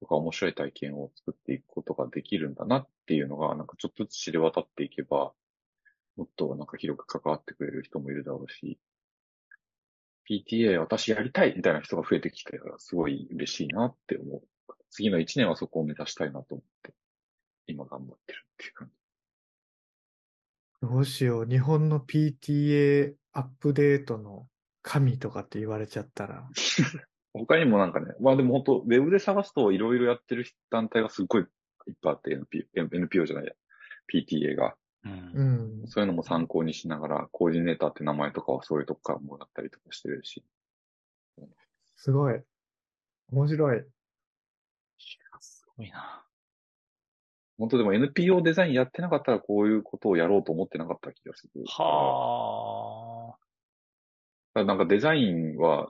[0.00, 5.32] とか面白い体験を作っていくことができるんだなっていうのが、なんかちょっとずつ知れ渡っていけば、
[6.16, 8.78] もっとなんか広く関わってくれる人もいるだろうし、
[10.28, 14.42] PTA 私やりたいみたいな人が増えてきたらすごい嬉しいなって思う。
[14.90, 16.94] 次の1年はそこを目指したいなと思って、
[17.66, 18.94] 今頑張ってるっていう感じ。
[20.82, 21.46] どうしよう。
[21.46, 24.46] 日本の PTA アップデートの
[24.82, 26.48] 神とかって言われちゃったら。
[27.32, 33.52] 他にもなんかね、まあでも本当ウェブで探すといろいろやってる団体がすっごいいっぱいあって NPO, NPO じゃないや、
[34.12, 34.76] PTA が。
[35.04, 35.86] うんうん。
[35.88, 40.44] そういうのも参考にしながら、コーディネーターって名前とかはそういうとこからもらったりとかしてるし。
[41.96, 42.40] すごい。
[43.32, 43.84] 面白い。
[45.40, 46.24] すごいな。
[47.58, 51.62] 本当でも NPO デザインやってなかったらこういうことをやろうと思ってなかった気がする。
[51.66, 53.36] は
[54.54, 54.64] あ。
[54.64, 55.88] なんかデザインは、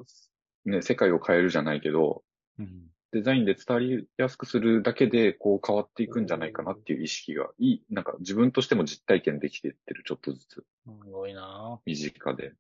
[0.65, 2.23] ね、世界を変えるじゃないけど、
[2.59, 2.92] うん。
[3.13, 10.65] デザインで伝わりやすくするだけで、こう変わっていくんじゃないかなっていう意識がいい、なんか自分としても実体験できていってる、ちょっとずつ、す
[11.11, 11.79] ごいな。
[11.85, 12.55] 身近で。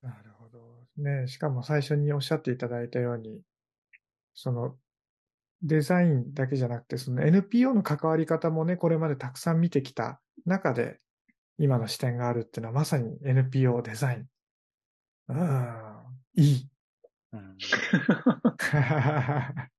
[0.00, 0.86] なるほど。
[0.96, 3.40] ねしかも最初におっしゃっていただいたように、
[4.34, 4.76] その、
[5.62, 11.00] デザインだけじゃなくて、その NPO の関わり方もね、これまでたくさん見てきた中で、
[11.58, 14.26] 今の視点があるっていうのはまさに NPO デザイン。
[15.28, 16.68] うん、いい。
[17.38, 17.56] うん。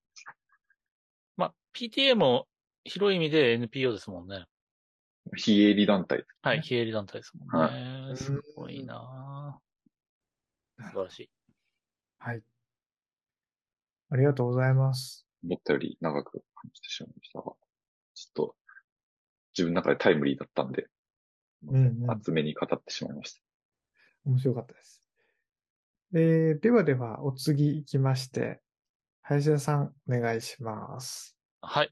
[1.38, 2.48] まあ、PTA も
[2.84, 4.46] 広い意味で NPO ですもんね。
[5.36, 6.26] 非営利団体。
[6.41, 7.70] はい、非営利団体ですもんは
[8.10, 8.15] ね。
[8.15, 9.60] すごいな
[10.78, 11.30] 素晴らしい。
[12.20, 12.41] はい。
[14.10, 15.28] ありがとうございます。
[15.43, 17.56] 思ったより長く感じてしまいましたが、ちょっ
[18.34, 18.56] と
[19.54, 20.88] 自分の中でタイムリーだったんで、
[21.67, 23.41] うんうん厚めに語ってしまいました。
[24.26, 25.04] 面白かったです。
[26.13, 28.62] えーではでは、お次行きまして、
[29.22, 31.36] 林田さん、お願いします。
[31.62, 31.91] はい。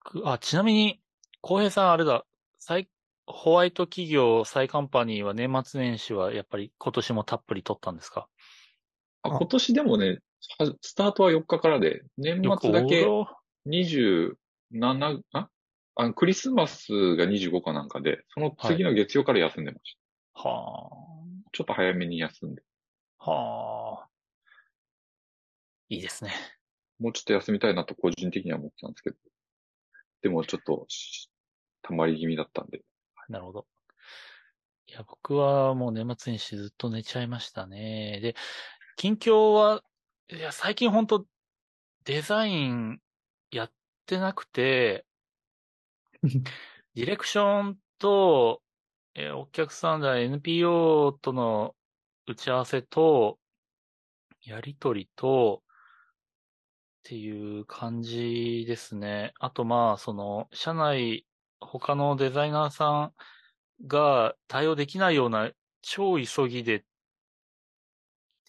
[0.00, 1.00] くあ、ちなみに、
[1.40, 2.24] 浩平さんあれだ、
[2.58, 2.88] 再、
[3.26, 8.28] ホワイト企業再カンパニーは年末年始はやっぱり今年もたっぷり取ったんですか？
[9.22, 10.18] あ、あ今年でもね、
[10.58, 14.36] はスタートは4日からで、年末だけよく27、
[15.32, 15.48] あ？
[15.94, 19.96] あクリスマスが25かなんかで、その次の月曜から休んでまし
[20.34, 20.48] た。
[20.48, 20.90] は
[21.52, 22.64] ちょっと早めに休んで、あ、
[23.20, 24.10] はあ。
[25.90, 26.32] いいですね。
[26.98, 29.16] もうちょっと休みたいなと個人的には思ってたんですけど、
[30.22, 31.30] でもちょっとし、
[31.82, 32.82] 溜まり気味だったんで、
[33.28, 33.66] なるほど。
[34.86, 38.18] いや、僕はもう年末年始ずっと寝ちゃいましたね。
[38.20, 38.34] で、
[38.96, 39.82] 近況は、
[40.30, 41.26] いや、最近本当
[42.04, 43.00] デザイン
[43.50, 43.72] やっ
[44.06, 45.06] てなくて、
[46.94, 48.62] ディレクションと、
[49.14, 51.76] えーお客さんだ、NPO との
[52.26, 53.38] 打ち合わせと、
[54.42, 59.32] やりとりと、っていう感じですね。
[59.40, 61.26] あとまあ、その、社内、
[61.60, 63.12] 他のデザイナーさ
[63.82, 65.50] んが対応できないような
[65.82, 66.84] 超急ぎで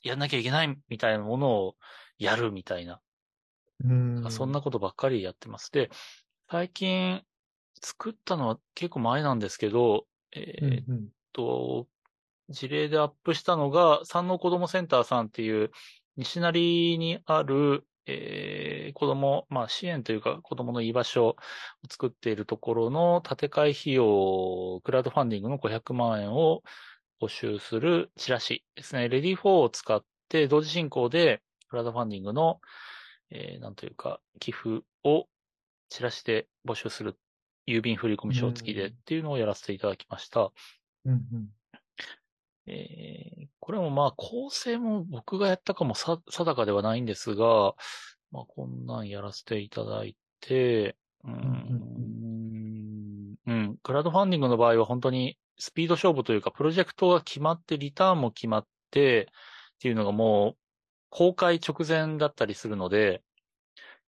[0.03, 1.75] やんなきゃいけないみたいなものを
[2.17, 3.01] やるみたいな。
[3.83, 5.71] うんそんなことばっかりやってます。
[5.71, 5.89] で、
[6.49, 7.23] 最近
[7.81, 11.87] 作ったのは結構前なんですけど、えうんーっうんと、
[12.51, 15.71] 事例でアップしたのが、山王子どもセンターさんっていう、
[16.17, 21.35] 西成にある、えー子供、まあ支援というか子供の居場所を
[21.89, 26.61] 作っているところの建て替え費用、クラウドファンディングの500万円を
[27.21, 29.07] 募集するチラシですね。
[29.07, 32.59] READYFOR を使って同時進行でクラウドファンディングの、
[33.29, 35.27] えーなんというか、寄付を
[35.89, 37.17] チラシで募集する
[37.67, 40.51] 郵便振込書付きでっていうのをやらせていただきました。
[41.05, 41.49] うんうん
[42.67, 46.19] えーこれもまあ構成も僕がやったかも定
[46.55, 47.75] かではないんですが、
[48.31, 59.29] まあこんなんやらせていただいて、うん、うん、クラウドファンディングの場合は本当にスピード勝負というか、プロジェクトが決まって、リターンも決まって
[59.75, 60.57] っていうのがもう
[61.09, 63.21] 公開直前だったりするので、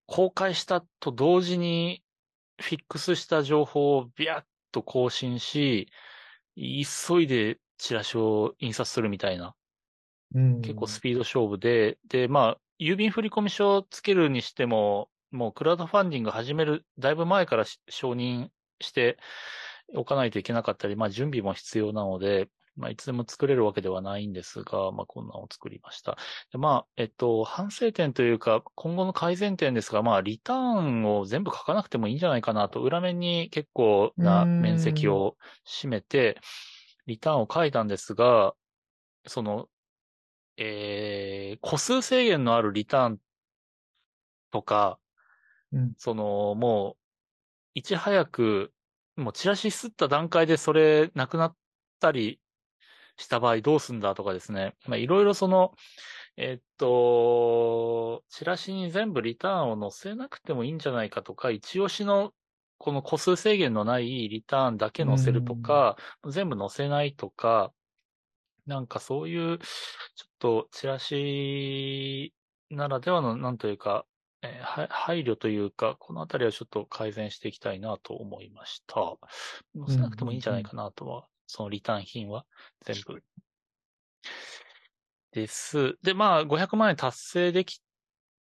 [0.08, 2.02] 公開したと同時に
[2.60, 5.90] フィックスした情報をビャッと更新し、
[6.56, 9.56] 急いでチラシを印刷するみたいな、
[10.36, 10.62] うん。
[10.62, 19.18] 結構スピード勝負で、で、まあ、郵便振込書をつけるにしても、もうクラウドファンディング始める、だいぶ前からし承認して
[19.96, 26.18] おかないといけなかったり、まあ準備も必要なので、まあいつでも作れるわけではないんですが、まあこんなのを作りました。
[26.52, 36.40] でまあ、えっと、反省点というか、今後の改善点ですが、まあリターンを全部書かなくてもいいんじゃないかなと、裏面に結構な面積を占めて、
[37.08, 38.54] リターンを書いたんですが、
[39.28, 39.70] その、
[40.58, 43.20] えー、個数制限のあるリターン
[44.52, 45.00] とか、
[45.72, 45.94] うん。
[45.98, 46.98] その、もう、
[47.76, 48.72] いち早く、
[49.16, 51.56] もうチラシ吸った段階でそれなくなっ
[52.00, 52.40] たり
[53.18, 54.76] した場合どうすんだとかですね。
[54.86, 55.74] まあ、いろいろその、
[56.38, 62.34] えっと、チラシに全部リターンを載せなくてもいいんじゃないかとか、一押しの
[62.84, 65.96] この個数制限のないリターンだけ載せるとか、
[66.30, 67.72] 全部載せないとか、
[68.66, 69.66] なんかそういう、ちょ
[70.28, 72.34] っとチラシ
[72.70, 74.06] ならではの、なんというか、
[74.42, 79.18] えーは配慮というか、このあたりはちょっと改善していきたいなと思いました。
[79.74, 82.46] 載せなくてもいいんじゃないかなとは、そのリターン品は
[82.82, 83.24] 全部。
[85.32, 85.98] です。
[86.04, 87.82] で、まあ、500万円達成でき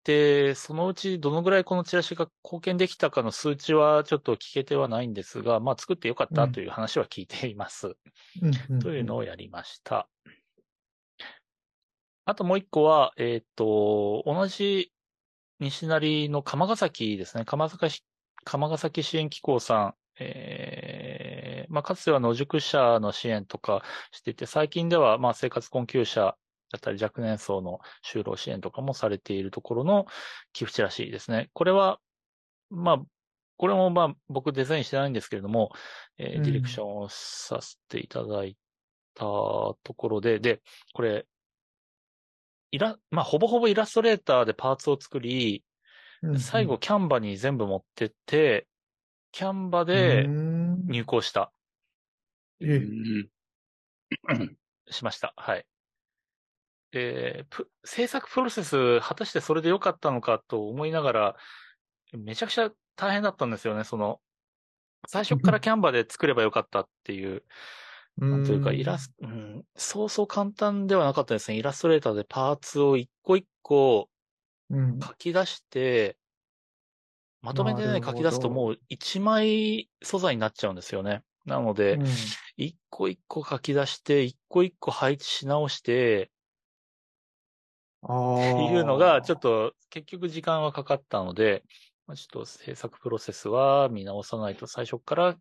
[0.03, 7.95] て、そのうちどのぐらいこのチラシが貢献できたかの数値はちょっと聞けてはないんですが、まあ、作ってよかったという話は聞いています。
[8.41, 10.09] うんん というのをやりました。
[12.25, 14.91] あともう一個は、えっ、と、同じ
[15.59, 17.45] 西成の鎌ヶ崎ですね。
[17.45, 18.03] 鎌ヶ崎、
[18.43, 26.35] 鎌ヶ崎支援機構さん、えーまあ、かつては野宿者の支援とかしていて、最近では、まあ、生活困窮者
[26.71, 30.05] だったり若年層の就労支援とかもされているところの
[30.53, 31.49] 寄付チラシですね。
[31.53, 31.99] これは、
[32.69, 33.01] まあ、
[33.57, 35.71] これもまあ、僕デザインしてないんですけれども、
[36.17, 38.55] えーうんディレクションをさせていただい
[39.15, 40.61] たところで、で、
[40.93, 41.25] これ、
[42.71, 45.63] イラ、まあ、ほぼほぼイラストレーターでパーツを作り、
[46.21, 48.67] うん最後、キャンバに全部持ってって、
[49.31, 51.51] キャンバうでん入稿した、
[52.61, 52.79] えう
[54.33, 54.57] ん
[54.89, 55.33] しました。
[55.37, 55.65] はい。
[56.91, 61.35] で、プ制作プロセス、果たしてそれで良かったのかと思いながら、
[62.13, 64.19] めちゃくちゃ大変だったんですよね、その、
[65.07, 67.43] 最初からキャンバで作ればよかったっていう、
[68.17, 71.57] なんというか、イラスト、うん、そうそう簡単ではなかったですね。
[71.57, 74.09] イラストレーターでパーツを一個一個
[74.69, 74.99] うん。
[74.99, 76.17] 書き出して、
[77.41, 81.23] まとめてね、書き出すともう一枚素材になっちゃうんですよね。
[81.45, 82.05] なので、うん。
[82.57, 86.38] 一個一個書き出して、一個一個配置し直して、あ
[88.09, 88.61] ってあ。
[88.71, 91.63] いうのが、ちょっと結局時間はかかったので、
[92.07, 95.35] まあちょっと制作プロセスは見直さないと最初から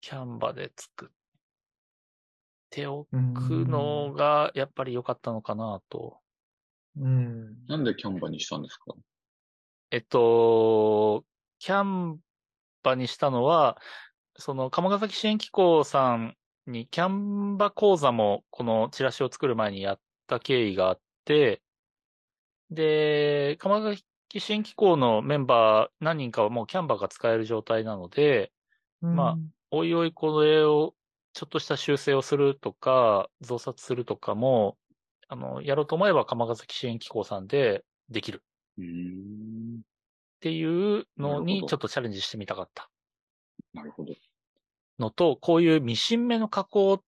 [0.00, 1.08] キャンバで作っ
[2.70, 3.10] ておく
[3.66, 6.18] のがやっぱり良かったのかなと。
[6.98, 7.66] うん。
[7.66, 8.94] なんでキャンバにしたんですか？
[9.90, 11.24] えっと、
[11.58, 12.18] キャン
[12.82, 13.78] バにしたのは、
[14.36, 21.62] その、鎌ヶ崎支援機構さんにキャンバ講座もこのチラシを作る前にやった経緯があって、
[22.70, 28.52] で、鎌ヶ崎支援機構のメンバー何人かはもうキャンバが使える状態なので、
[29.12, 30.94] まあおいおいこれを
[31.32, 34.78] ちょっとした修正をするとか、増刷するとかも、
[35.28, 38.42] あの、やろうと思えば鎌ヶ崎支援機構さんでできる
[38.78, 39.80] うーん。
[39.80, 42.90] っていうのにちょっとチャレンジしてみたかった
[43.74, 44.14] なるほど。
[44.98, 47.02] のと、こういうミシン目の加工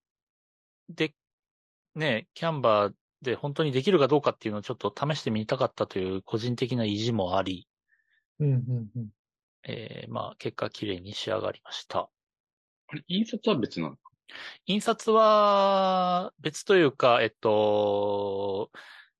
[0.88, 1.14] で、
[1.94, 7.68] ね、キャンバーで本当にできるかどうかっていうのをちょっと試してみたかったという個人的な意地もあり、
[8.38, 9.08] うんうんうん。
[9.64, 12.08] えーまあ結果綺麗に仕上がりました。
[12.88, 13.96] あれ、印刷は別なの？
[14.66, 18.70] 印刷は別というか、えっと、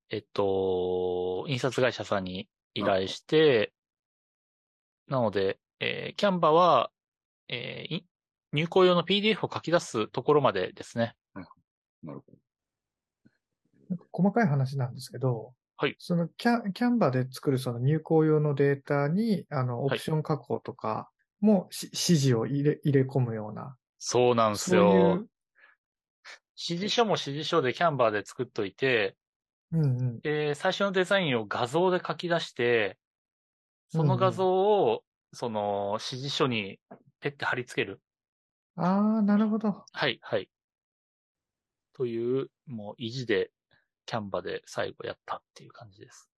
[0.09, 3.73] えっと、印刷会社さんに依頼して、
[5.09, 6.91] なので、えーキャンバは、
[7.49, 8.07] えーい
[8.53, 11.15] 入稿用の PDF を書き出すところまでですね。
[12.03, 12.39] なるほど。
[13.90, 21.10] なんか細かい話なんですけど、はいそのキャキャンバで作るその入稿用のデータに、あの、オはいプション加工とか
[21.40, 25.23] もし、指示を入れ、入れ込むような、そうなんですそういよ。
[25.23, 25.31] う、
[26.56, 29.17] 指示書も指示書でキャンバーで作っといて、
[29.73, 30.23] うんうん。
[30.23, 32.98] で、最初のデザインを画像で書き出して、
[33.88, 35.04] その画像を、
[35.35, 36.81] その指示書に
[37.21, 38.02] ペッて貼り付ける。
[38.75, 39.85] ああ、なるほど。
[39.92, 40.50] はい、はい。
[41.92, 43.52] という、もう意地で、
[44.07, 46.31] キャンバで最後やったっていう感じです。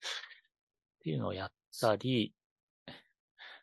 [0.00, 2.34] っていうのをやったり、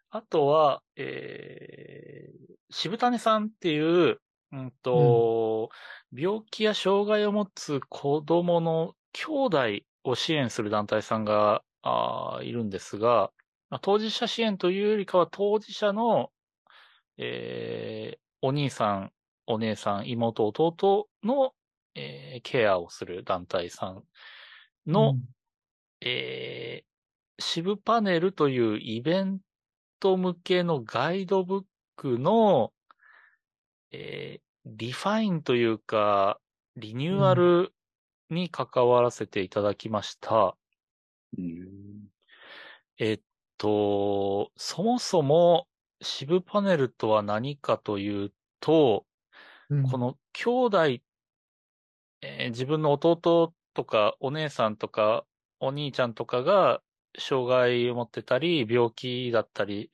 [0.09, 5.69] あとは、えー、渋谷さんっていう、うんと、
[6.13, 9.59] 病気や障害を持つ子供の兄弟
[10.03, 13.31] を支援する団体さんがあーいるんですが、
[13.69, 16.31] まあ当事者支援というよりかは当事者の、
[17.17, 19.11] えーお兄さん、
[19.45, 21.53] お姉さん、妹、弟の、
[21.95, 24.03] えーケアをする団体さん
[24.87, 25.17] の、
[25.99, 29.39] えー、シブパネルというイベン
[29.99, 31.63] ト向けのガイドブッ
[31.95, 32.73] クの、
[33.91, 36.39] えーリファインというか、
[36.75, 37.73] リニューアル
[38.29, 40.55] に関わらせていただきました。
[41.37, 42.07] うん。
[42.97, 43.21] えっ
[43.57, 45.67] と、そもそも、
[46.01, 49.05] シブパネルとは何かというと、
[49.69, 50.79] うんこ、の兄弟、
[52.21, 55.25] えー自分の弟とかお姉さんとか
[55.59, 56.81] お兄ちゃんとかが
[57.17, 59.91] 障害を持ってたり、病気だったり、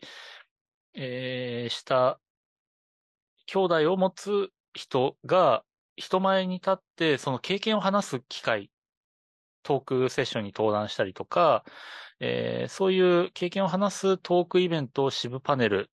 [0.94, 2.20] えーした
[3.48, 5.64] 兄弟を持つ人が
[5.96, 8.72] 人前に立ってその経験を話す機会、
[9.64, 11.64] トークセッションに登壇したりとか、
[12.20, 15.92] えーそういう経験を話すトークイベントをシブパネル、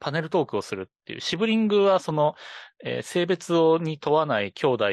[0.00, 1.20] パネルトークをするっていう。
[1.20, 2.34] シブリングはその、
[2.84, 4.84] えー性別をに問わない兄弟、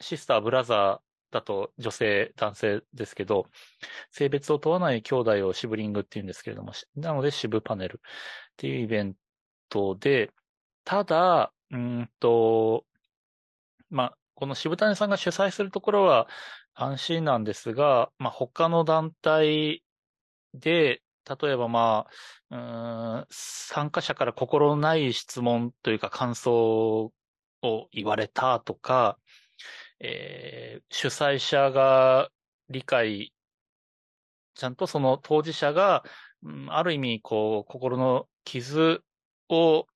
[0.00, 3.46] シスター、ブラザーだと女性、男性ですけど、
[4.10, 8.00] 性別を問わない兄弟をシブリングって言うんですけれども、なのでシブパネルっ
[8.56, 9.14] ていうイベン
[9.68, 10.32] トで、
[10.84, 12.86] ただ、うんと、
[13.90, 16.28] まあ、この渋谷さんが主催するところは
[16.74, 19.82] 安心なんですが、まあ、他の団体
[20.54, 21.02] で、
[21.42, 22.06] 例えばま
[22.50, 27.12] あ、うん参加者から心ない質問というか感想
[27.62, 29.18] を言われたとか、
[30.00, 32.30] えー主催者が
[32.70, 33.32] 理解、
[34.54, 36.02] ちゃんとその当事者が、
[36.42, 39.02] うんある意味、こう、心の傷
[39.48, 39.86] を、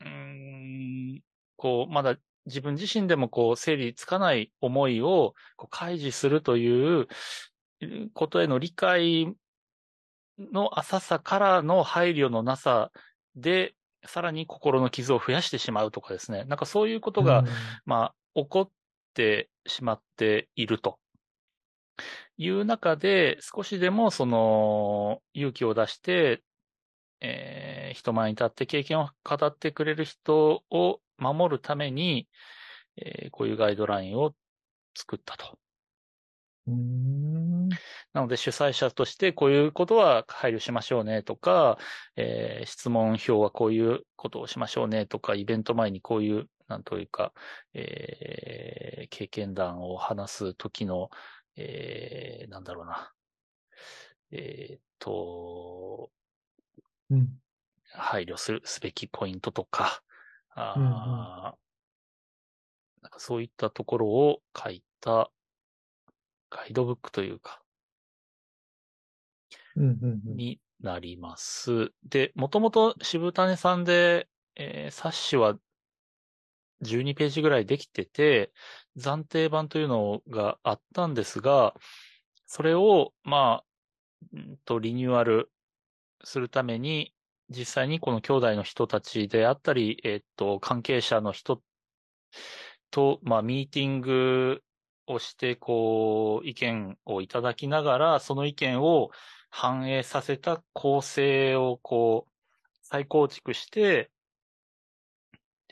[0.00, 1.20] うーん
[1.56, 7.08] こう、まだ自分自身でもこう、整理つかない思いをこう開示するという
[8.14, 9.32] ことへの理解
[10.38, 12.90] の浅さからの配慮のなさ
[13.36, 16.44] で、さらに心の傷を増やしてしまうとかですね。
[16.44, 17.44] なんかそういうことが、
[17.84, 18.70] まあ、起こっ
[19.14, 20.98] てしまっていると
[22.36, 26.42] いう中で、少しでもその勇気を出して、
[27.20, 32.26] えー人前に立って経験を語ってくれる人を守るために、
[32.96, 34.34] えーこういうガイドラインを
[34.96, 35.58] 作ったと。
[36.66, 37.68] うん。
[37.68, 41.78] なので主催者としてこういうことは配慮しましょうねとか、
[42.16, 47.32] えー質問票はこういうことをしましょうねとか、イベント前にこういう、なんというか、
[47.74, 51.10] えー経験談を話す時の、
[51.56, 53.12] えーなんだろうな。
[54.30, 56.10] えーっと、
[57.10, 57.40] うん。
[57.94, 60.02] 配慮する、すべきポイントとか、
[60.50, 61.62] あー
[63.02, 65.30] なんかそういったところを書いた
[66.50, 67.64] ガイドブックというか、
[69.76, 69.84] うん。
[69.84, 70.22] うん。
[70.26, 70.36] うん。
[70.36, 71.92] になります。
[72.04, 75.58] で、もともと渋谷さんで、えー冊子は
[76.82, 78.52] 12ページぐらいできてて、
[78.96, 81.74] 暫定版というのがあったんですが、
[82.46, 83.64] それを、まあ、
[84.64, 85.50] と、リニューアル
[86.24, 87.14] するために、
[87.48, 91.62] 実際にこの兄弟の人たちであったり、えっと、関係者の人
[92.90, 94.62] と、まあ、ミーティング
[95.06, 99.10] をして、こう、意見をいただきながら、その意見を
[99.50, 102.32] 反映させた構成を、こう、
[102.82, 104.10] 再構築して、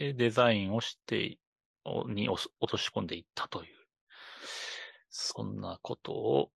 [0.01, 1.39] で、デザインをして、
[1.85, 3.77] おに落とし込んでいったという、
[5.11, 6.51] そんなことを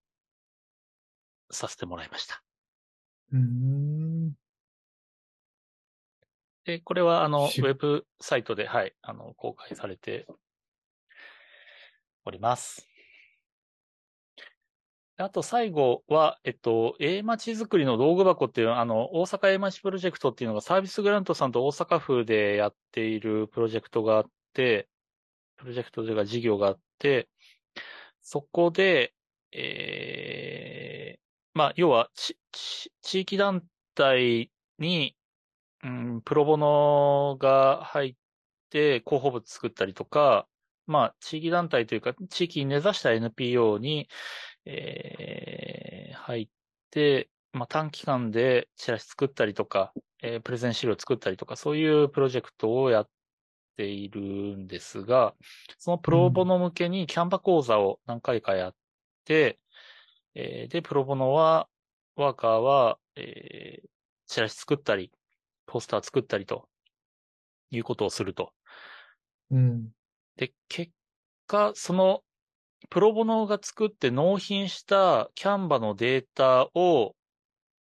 [1.51, 2.43] させてもらいました。
[3.33, 4.33] うん。
[6.65, 10.27] で、これは、あの、ウしェブサイトで、はい、あの、公開されて
[12.25, 12.94] おります。
[15.17, 24.89] あと最後は、えっと、A 町づくりの道具箱っていう、あの、大阪 A 町プロジェクトっていうのがサービスグラントさんと大阪府でやっているプロジェクトがあって、
[25.57, 27.29] プロジェクトというか事業があって、
[28.23, 29.15] そこで、
[29.53, 31.21] えー、
[31.55, 33.63] まあ、要は、ち、ち、地域団
[33.95, 35.17] 体に、
[35.85, 38.15] うん、プロボノが入っ
[38.71, 40.49] て広報物作ったりとか、
[40.87, 44.09] まあ、地域団体というか、地域に根ざした NPO に、
[44.65, 46.49] えー入っ
[46.91, 49.93] て、まあ、短期間でチラシ作ったりとか、
[50.23, 53.09] えープレゼン資料作ったりとか、そういうプロジェクトをやっ
[53.77, 55.35] ているんですが、
[55.79, 58.75] そのプロボノ向けにキャンバ講座を何回かやっ
[59.25, 59.59] て、
[60.35, 61.69] えーで、プロボノは、
[62.17, 63.89] ワーカーは、えー
[64.27, 65.13] チラシ作ったり、
[65.67, 66.67] ポスター作ったりと
[67.71, 68.55] いうことをすると。
[69.51, 69.91] うん。
[70.37, 70.93] で、結
[71.47, 72.23] 果、その
[72.91, 77.15] プロボノが作って納品したキャンバのデータを、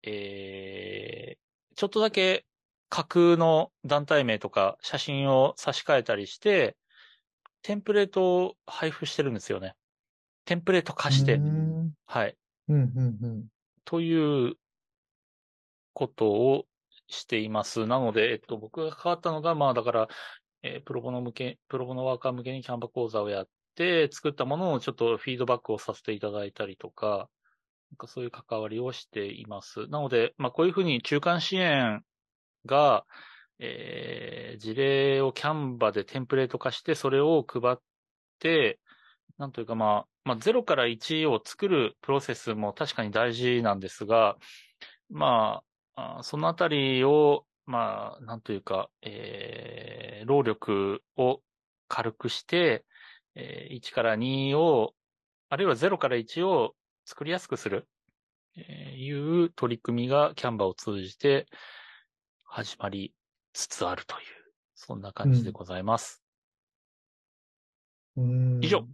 [0.03, 2.45] えー、ちょっとだけ
[2.89, 6.77] 架空の団体名とか写真を差し替えたりして、
[7.63, 9.75] テンプレートを配布してるんですよね。
[10.45, 11.35] テンプレート化して。
[11.35, 12.37] うんはい。
[12.69, 13.45] うん、うん、うん。
[13.85, 14.55] という
[15.93, 16.65] ことを
[17.09, 17.87] しています。
[17.87, 20.09] なので、えっと、僕が関わったのが、まあだから、
[20.63, 27.31] えープロボノ向け、プロボノワーカー向けにキャンバ講座をやって、作ったものをちょっとフィードバックをさせていただいたりとか、
[27.93, 29.87] なんかそういう関わりをしています。
[29.87, 32.03] なので、まあこういうふうに中間支援
[32.67, 33.07] が、
[33.61, 37.77] えー事例をキャンバでテンプレート化して、それを配っ
[38.41, 38.81] て、
[39.39, 44.37] なんというかまあ、まあ0から1を作るプロセスも確かに大事なんですが、
[45.11, 45.63] ま
[45.95, 51.41] あ、あそのあたりを、まあ、なんというか、えー労力を
[51.89, 52.85] 軽くして、
[53.39, 54.95] えー1から2を、
[55.49, 56.75] あるいは0から1を
[57.05, 57.89] 作りやすくする、
[58.57, 61.47] えーいう取り組みがキャンバを通じて
[62.45, 63.15] 始まり
[63.53, 64.21] つつあるという、
[64.75, 66.23] そんな感じでございます。
[68.17, 68.85] うん以上。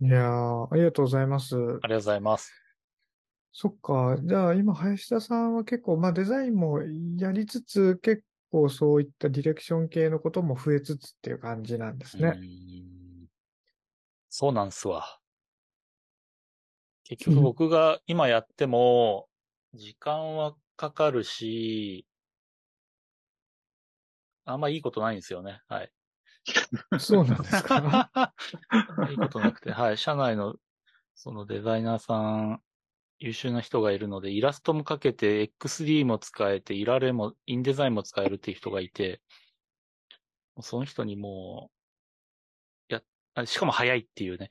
[0.00, 1.56] いやー、ありがとうございます。
[1.56, 2.52] ありがとうございます。
[3.52, 4.18] そっか。
[4.22, 6.80] じゃあ今、林田さんは結構、まあデザインも
[7.18, 12.28] やりつつ、結構そういったディレクション系のことも増えつつっていう感じなんですね。
[12.30, 13.26] ん
[14.28, 15.18] そうなんすわ。
[17.04, 19.28] 結局僕が今やっても、
[19.74, 22.06] 時間はかかるし、
[24.44, 25.62] あんまいいことないんですよね。
[25.68, 25.92] はい。
[26.98, 28.10] そうなんですか？
[29.10, 29.98] いいことなくて、はい。
[29.98, 30.56] 社内の、
[31.14, 32.62] そのデザイナーさん、
[33.22, 39.22] 優秀な人がいるので、イラストもかけて、XD も使えて、イラレも、インデザインも使えるっていう人がいて、
[40.60, 41.70] その人にも
[42.90, 43.02] う、や、
[43.34, 44.50] あしかも早いっていうね。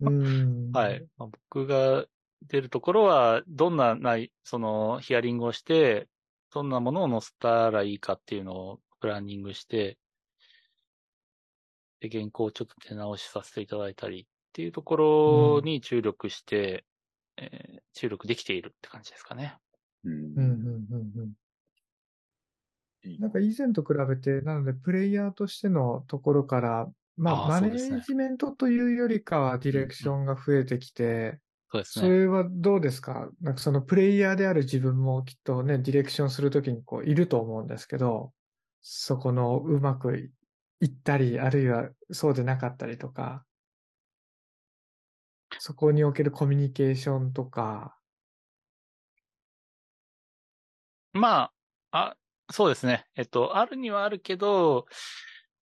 [0.00, 0.72] うん。
[0.74, 1.06] はい。
[1.16, 2.06] まあ僕が
[2.42, 6.08] 出るところは、どんなない、そのヒアリングをして、
[6.52, 9.96] どんなものを載せたらいいかっていうのをプランニングして、
[12.00, 16.84] で、原稿をちょっと手直しさせていただいたりっていうところに注力して、
[17.40, 19.56] えー注力できているって感じですかね。
[20.04, 21.34] うんうん、うん、うん、
[23.04, 23.18] うん。
[23.18, 31.40] なんか以前と比べて、なので、プレイヤーとしてのところから、まあ、あーマネージメントというよりかは、ディレクションが増えてきて、
[31.72, 32.06] そうですね。
[32.06, 33.28] それはどうですか？
[33.40, 38.32] なんかそのプレイヤーである自分もきっとね、ディレクションするときにこういると思うんですけど、
[38.82, 40.30] そこのうまくい
[40.80, 43.44] いったり、あるいはそうでなかったりとか、
[45.62, 47.94] そこにおけるコミュニケーションとか、
[51.12, 51.50] ま
[51.90, 52.16] あ、あ、
[52.50, 53.04] そうですね。
[53.14, 54.86] えっと、あるにはあるけど、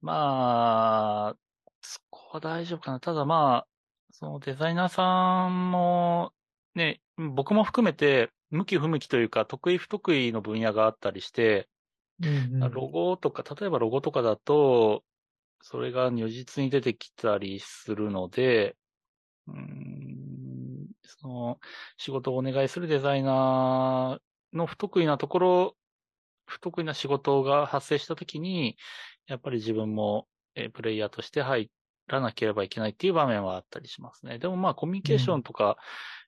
[0.00, 1.36] まあ、
[1.82, 3.00] そこは大丈夫かな。
[3.00, 3.68] ただまあ、
[4.12, 6.32] そのデザイナーさんも、
[6.76, 11.68] ね、僕も含めて、向き不向きというか、得意不得意の分野があったりして、
[12.22, 15.02] うんうんロゴとか、例えばロゴとかだと、
[15.60, 18.76] それが如実に出てきたりするので、
[19.48, 21.60] うーん、その、
[21.96, 25.76] 仕事をお願いするデザイナーの不得意なところ、
[26.46, 28.76] 不得意な仕事が発生したときに、
[29.26, 31.70] やっぱり自分も、えープレイヤーとして入
[32.08, 34.38] らなければいけないっていう場面はあったりしますね。
[34.38, 35.78] でもまあ、コミュニケーションとか、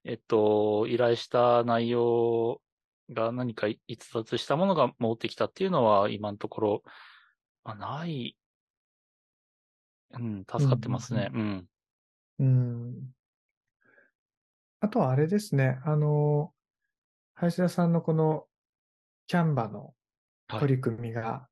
[0.05, 2.63] えっと、依頼した内容
[3.11, 6.83] が何か逸脱したものが戻ってきたっていうのは、今のところ、
[7.65, 8.37] まあ、ない、
[10.13, 11.31] うん、助かってますね。
[11.33, 11.41] うん。
[11.41, 11.70] うん。
[14.81, 16.53] あとはあれですね、あの、
[17.35, 18.47] 林田さんのこの
[19.27, 19.95] キャンバの
[20.49, 20.61] はい。
[20.61, 21.49] 取り組みが、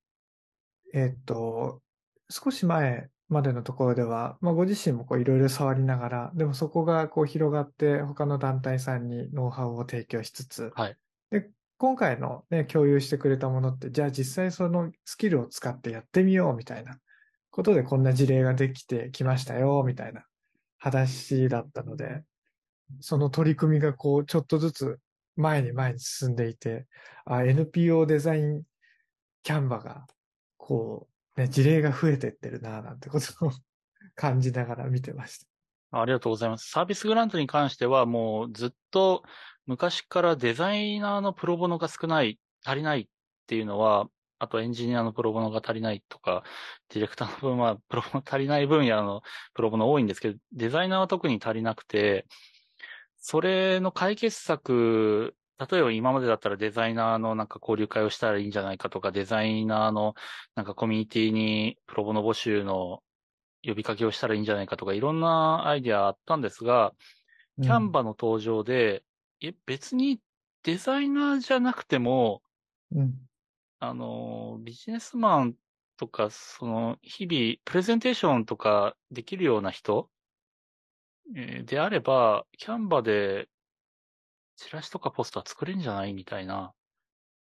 [0.93, 1.83] えっと、
[2.31, 10.97] 少し前までのところでは、まあ、ご自身もこういろいろ触りながら、でもそこがこう広がって他の団体さんにノウハウを提供しつつ、はい。
[11.31, 16.99] で、今回のね、共有してくれたものって、じゃあ実際そのスキルを使ってやってみようみたいな
[17.51, 20.25] ことでこんな事例ができてきましたよ、みたいな
[20.79, 22.23] 話だったので、
[23.01, 24.99] その取り組みがこう、ちょっとずつ
[25.37, 26.87] 前に前に進んでいて、
[27.27, 28.63] NPO デザイン
[29.43, 30.07] キャンバが、
[30.57, 33.53] こう、ね、事例が増えてってるな、なんてことを
[34.15, 35.39] 感じながら見てまし
[35.91, 36.01] た。
[36.01, 36.71] ありがとうございます。
[36.71, 39.23] サービスグラントに関してはもうずっと
[39.67, 43.07] 昔からデザイナーのプロボノが少ない、足りないっ
[43.47, 44.09] ていうのは、
[44.39, 46.45] あとエンジニアのプロボノが足りないとか、
[46.91, 49.23] ディレクターの分は プロボノ足りない分野の
[49.55, 52.27] プロボノ多いんですけど、デザイナーは特に足りなくて、
[53.17, 60.15] それの解決策、例えば今までだったらデザイナーのなんか交流会をしたらいいんじゃないかとか、デザイナーの
[60.55, 63.03] なんかコミュニティにプロボノ募集の
[63.65, 66.95] 呼びかけをしたらいいんじゃないかとか、いろんなアイディアあったんですが、
[67.61, 69.03] キャンバの登場で、
[69.41, 70.21] え、別に
[70.63, 72.43] デザイナーじゃなくても、
[72.93, 73.28] うん。
[73.81, 75.57] あの、ビジネスマン
[75.97, 80.11] とか、その、日々、プレゼンテーションとかできるような人、
[81.37, 83.49] えーであれば、キャンバで、
[84.57, 86.75] チラシとかポスター作れるんじゃないみたいな。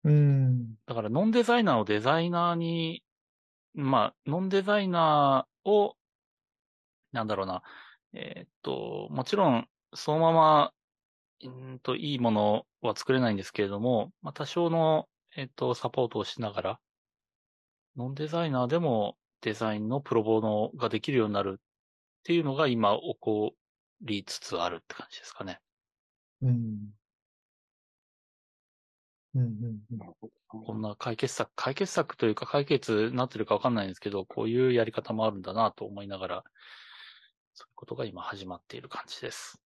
[0.03, 0.77] うん。
[0.85, 3.03] だから、ノンデザイナーをデザイナーに、
[3.73, 5.97] まあ、ノンデザイナーを、
[7.11, 7.63] なんだろうな、
[8.13, 10.73] えーっと、もちろん、そのまま、
[11.43, 16.79] うーんと、いいものは作れないんですけれども、まあ、多少の、えーっと、サポートをしながら、
[17.95, 21.61] ノンデザイナーでもデザインのプロボノができるようになるっ
[22.23, 23.53] ていうのが今起こ
[24.01, 25.59] りつつあるって感じですかね。
[26.41, 26.89] うん。
[29.35, 29.43] うん。
[29.43, 29.97] うん。
[29.97, 36.43] なるほどこんな解決策、解決策というか解決になってるかわかんないんですけど、こういうやり方もあるんだなと思いながら、
[37.53, 39.61] そういうことが今始まっている感じです。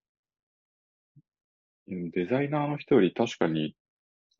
[1.88, 3.76] うんデザイナーの人より確かに、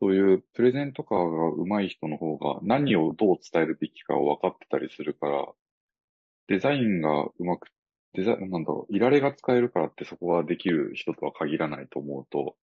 [0.02, 5.46] そういうプレゼンとかが上手い人の方が何をどう伝えるべきかを分かってたりするから、
[6.48, 7.72] デザインが上手く、
[8.14, 12.56] デザイン、なんだろう、いられが使えるからってそこができる人とは限らないと思うと、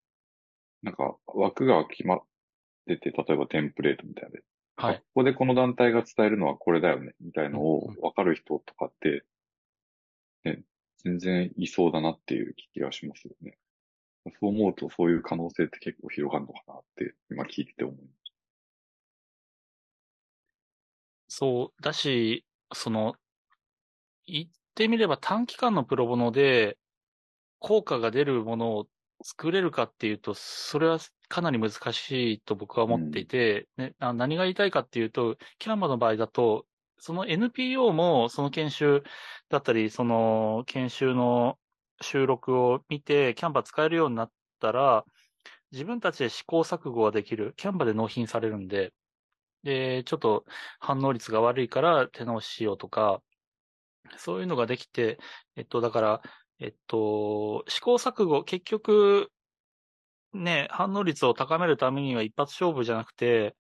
[0.84, 2.24] なんか枠が決まっ
[2.88, 4.40] てて、例えばテンプレートみたいな
[4.76, 4.98] はい。
[4.98, 9.24] ここでこの団体が伝えるのはこれだよね、みたいのをうん分かる人とかって、
[10.44, 10.64] ね、
[11.06, 13.58] 全然いそうだなっていう気がしますよね。
[14.40, 18.20] そう思うとそういう可能性って結構広がるのかなって今聞いてて思いま
[21.30, 22.44] そう、だし、
[22.74, 23.16] その、
[24.26, 24.46] 言っ
[24.76, 26.78] てみれば短期間のプロボノで
[27.60, 28.88] 効果が出るものを
[29.24, 36.66] 作れるかっていうと、それはかなり難しいと僕は思っていて、ね、何が言いたいかっていうと、キャンバの場合だと、
[36.98, 39.04] その NPO もその研修
[39.50, 41.58] だったり、その研修の
[42.02, 45.06] 収録を見て、キャンバ使えるようになったら、
[45.72, 47.54] 自分たちで試行錯誤ができる。
[47.58, 48.94] キャンバで納品されるんで、
[49.64, 50.46] で、ちょっと
[50.80, 53.24] 反応率が悪いから手直ししようとか、
[54.18, 55.20] そういうのができて、
[55.56, 56.22] えっと、だから、
[56.60, 59.32] えっと、試行錯誤、結局、
[60.34, 63.56] ね、反応率を高めるためには一発勝負じゃなくて、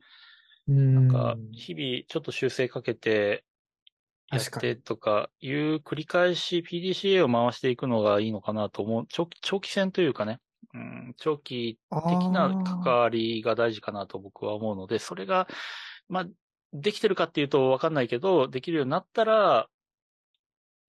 [0.67, 0.75] うん。
[0.93, 3.45] なんか、日々ちょっと修正かけて、
[4.31, 9.05] やってとかいう繰り返し PDCA を回していくのがいいのかなと思う。
[9.09, 10.39] 長期長期戦というかね、
[10.73, 15.47] うん、長期的な関わりが大事かなと僕は思うので、それが、
[16.07, 16.25] まあ、
[16.73, 19.67] できてるかっていうとわかんないけど、できるようになったら、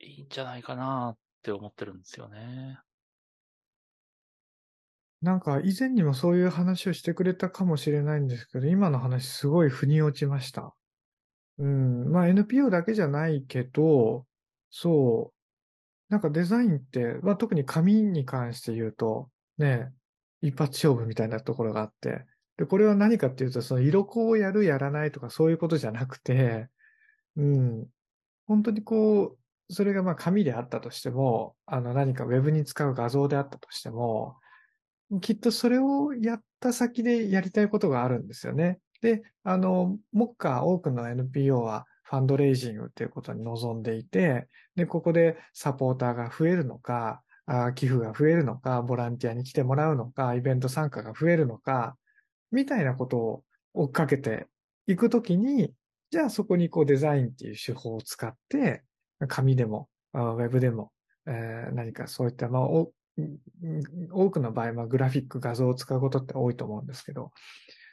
[0.01, 2.78] いいんじゃないかなって思ってるんですよね。
[5.22, 10.74] なんか以前にもそういう話をしてくれたかもしれないんですけど、今の話すごい腑に落ちました。
[11.61, 12.11] うん。
[12.11, 14.26] まあ NPO だけじゃないけど、
[14.70, 16.12] そう。
[16.12, 19.92] なんかデザインって、まあ特に紙に関して言うと、ね、
[20.42, 22.26] 一発勝負みたいなところがあって、
[22.58, 26.68] で、これは何かっていうと、その色子をやる、やらないとかそういうことじゃなくて、
[27.36, 27.88] うん。
[28.48, 29.38] 本当にこ
[29.70, 34.38] う、それがまあ紙であったとしても、あの何かウェブに使う画像であったとしても、
[35.22, 38.80] きっとそれをやった先でやりたいことがあるんですよね。
[39.01, 47.22] で、あの、目下多くの NPO はファンドレイジングっていうことに臨んでいて、で、ここでサポーターが増えるのか、
[47.74, 51.96] 寄付が増えるのか、ボランティアに来てもらうのか、イベント参加が増えるのか、
[52.53, 53.44] みたいなことを
[53.74, 54.46] 追っかけて
[54.86, 55.72] いくときに、
[56.11, 58.82] じゃあそこにこうデザインっていう手法を使って、
[59.28, 60.92] 紙でも、ウェブでも、
[61.26, 62.62] えー何かそういった、まあ、
[64.12, 67.30] 多くの場合、まあ、グラフィック画像を使うことって多いと思うんですけど、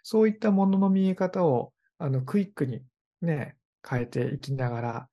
[0.10, 2.82] そういったものの見え方を、あの、クイックに
[3.20, 5.10] ね、変えていきながら、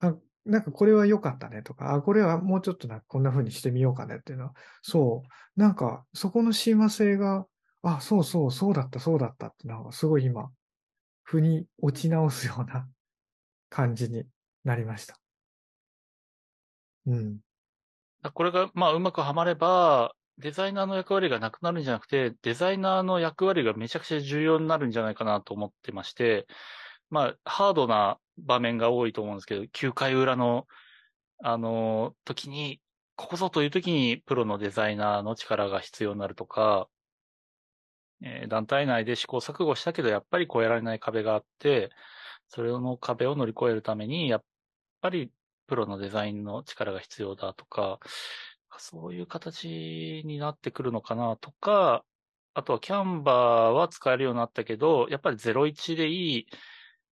[0.00, 0.14] あ、
[0.46, 7.44] なんかこれは良かったねとか、あ、これはもうちょっとなんか、こんな風にしてみようかねっていうのは、そう、なんかそこの親和性が、
[7.82, 10.48] あ、そうそう、そうだった、そうだったっていうのがすごい今、
[11.24, 12.88] 腑に落ち直すような
[13.68, 14.24] 感じに
[14.64, 15.20] なりました。
[17.04, 17.40] うん。
[18.32, 26.46] これが、まあ、うまくはまれば、デザイナーの役割がなくなるんじゃなくて、デザイナーの役割がめちゃくちゃ重要になるんじゃないかなと思ってまして、
[27.10, 30.66] まあ、ハードな場面が多いと思うんですけど、9回裏の、
[31.42, 32.80] あの、時に、
[33.16, 36.88] ここぞという時にプロのデザイナーの力が必要になるとか、
[38.22, 41.90] えー団体内で試行錯誤したけど、やっぱり越えられない壁があって、
[42.48, 44.44] それの壁を乗り越えるために、やっ
[45.00, 45.32] ぱり
[45.66, 47.98] プロのデザインの力が必要だとか、
[48.80, 52.04] そういう形になってくるのかなとか、
[52.54, 56.46] あとはキャンバーは使えるようになったけど、やっぱり01でいい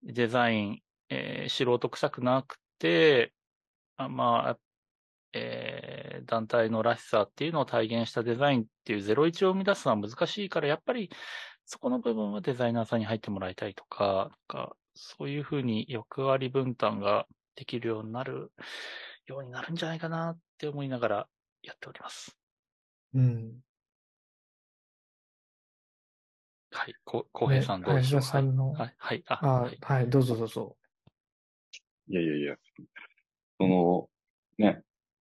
[0.02, 3.32] デザイン、えー素人臭くなくて、
[3.96, 4.58] あまあ、
[5.32, 11.10] えー団体のらしさっていうのを体現したデザインっていう01を生み出すのは難しいから、やっぱり
[11.64, 18.52] そこの部分はデザイナーさんに入ってもらいたいとか、かそういうふうに役割分担ができるようになる
[19.26, 21.28] ようになるんじゃないかなって思いながら
[21.62, 22.36] やっております。
[23.14, 23.60] うん。
[26.72, 26.94] はい。
[27.04, 29.78] こ、浩平さんどうでしょう林田さんの、はい、はい、あ、あはい。
[29.80, 30.76] はい、どうぞどうぞ。
[32.08, 32.56] いやいやいや。
[33.58, 34.08] その、
[34.58, 34.82] ね、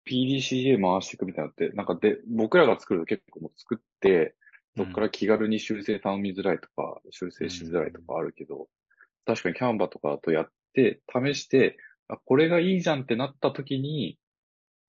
[0.05, 4.35] PDCA 回していくみたいなのって、なんかで、僕らが作ると結構もう作って、
[4.75, 8.67] そこから気軽に修正頼みづらいとか、修正しづらいとかあるけど、
[9.25, 14.17] 確かにキャンバとかだとやって、試して、あ、これがいいじゃんってなった時に、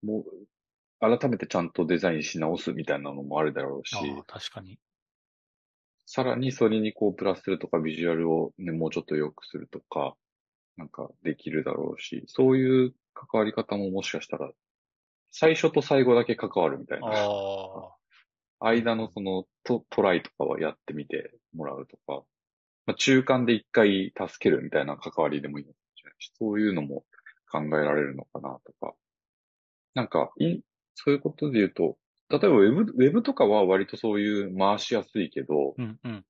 [0.02, 0.24] もう、
[1.08, 3.96] 改めてちゃんとデザインし直すみたいなのもあるだろうし、
[4.26, 4.78] 確かに。
[6.06, 10.14] さらにそれにこうプラスするとか、ビジュアルをね、もうちょっと良くするとか、
[10.76, 14.50] なんかできるだろうし、そういう関わり方ももしかしたら、
[15.30, 17.08] 最初と最後だけ関わるみたいな。
[17.08, 17.96] あ
[18.60, 22.24] あ、間のそのトトライとかはやってみてもらうとか、
[22.86, 27.04] まあ、中間で一回助けるみたいな関わりでもいいのかもしれないし、そういうのも
[27.50, 28.94] 考えられるのかなとか。
[29.94, 30.60] なんか、い
[30.94, 31.96] そういうことで言うと、
[32.30, 36.24] 例えばウェブ、ウェブとかは割とそういう回しやすいけど、うん、うん。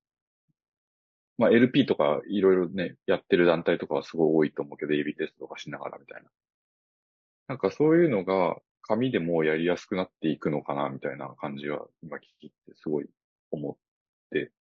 [1.37, 6.31] まあ LP とかいろいろね、やってる団体とかはすごい多いと思うけど、AB テストとかしながらみたいな。
[7.49, 13.07] なんかそういうのが紙でもやりやすくなっていくのかなみたいな感じは今聞いてすごい
[13.51, 13.77] 思っ
[14.31, 14.53] て。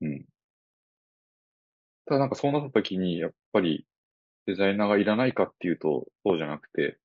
[0.00, 0.24] うん。
[2.06, 3.86] ただなんかそうなった時にやっぱり
[4.46, 6.98] デザイナーがいらないかっていうとそうじゃなくて、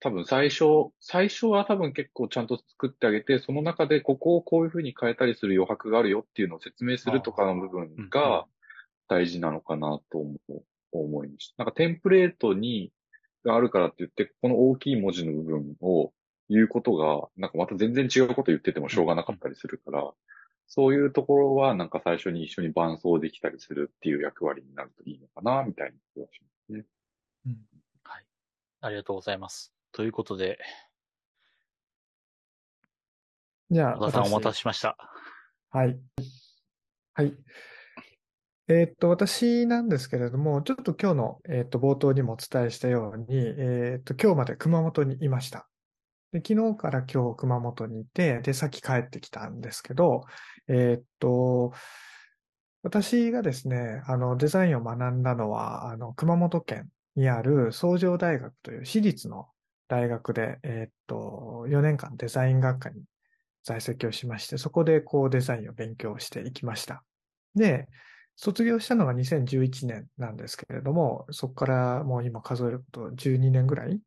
[0.00, 8.46] 多分最初、最初は多分結構ちゃんと作ってあげて、その中でここをこういう風に変えたりする余白があるよっていうのを説明するとかの部分が
[9.08, 10.18] 大事なのかなと
[10.92, 11.64] 思いました。
[11.64, 12.92] なんかテンプレートに、
[13.44, 16.12] があるからって言って、この大きい文字の部分を
[16.50, 20.12] 言うことが、なんかまた全然違うこと言っててもしょうがなかったりするから、
[20.66, 26.84] そういうところはなんか最初に一緒に伴奏できたりするっていう役割になるといいのかな、みたいな気がしますね。
[27.46, 27.56] うん
[28.02, 28.24] はい。
[28.80, 29.75] ありがとうございます。
[29.96, 30.58] ということで、
[33.70, 34.94] じゃあ、小田さんお私待たせしました。
[35.70, 35.98] はい。
[37.14, 37.34] はい。
[38.68, 45.66] えーっと、私なんですけれども、ちょっと今日の、えーっと、冒頭にもお伝えしたように、えーっと、今日まで熊本にいました。
[46.30, 50.26] で、昨日から今日熊本にいて、で、さっき帰ってきたんですけど、
[50.68, 51.72] えーっと、
[52.82, 59.46] 私がですね、あの、デザインを学んだのは、あの、熊本県にある創上大学という私立の
[59.88, 63.02] 大学で、えーっと、4年間デザイン学科に
[63.62, 67.04] 在籍をしまして、そこでこうデザインを勉強していきました。
[67.54, 67.88] で、
[68.36, 74.00] 卒業したのが2011年なんですけれども、そこからもう今数えると12年ぐらい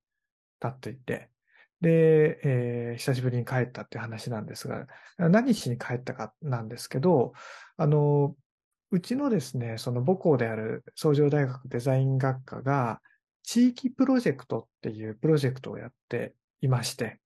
[0.60, 1.30] 経っていて、
[1.82, 7.34] で、えー久しぶりに帰ったっていう話なんですが、何しに帰ったかなんですけど、
[7.78, 8.36] あの、
[8.92, 13.02] うちのですね、その母校である創上大学デザイン学科が、
[13.50, 17.20] 地域プロジェクトっていうプロジェクトをやっていまして、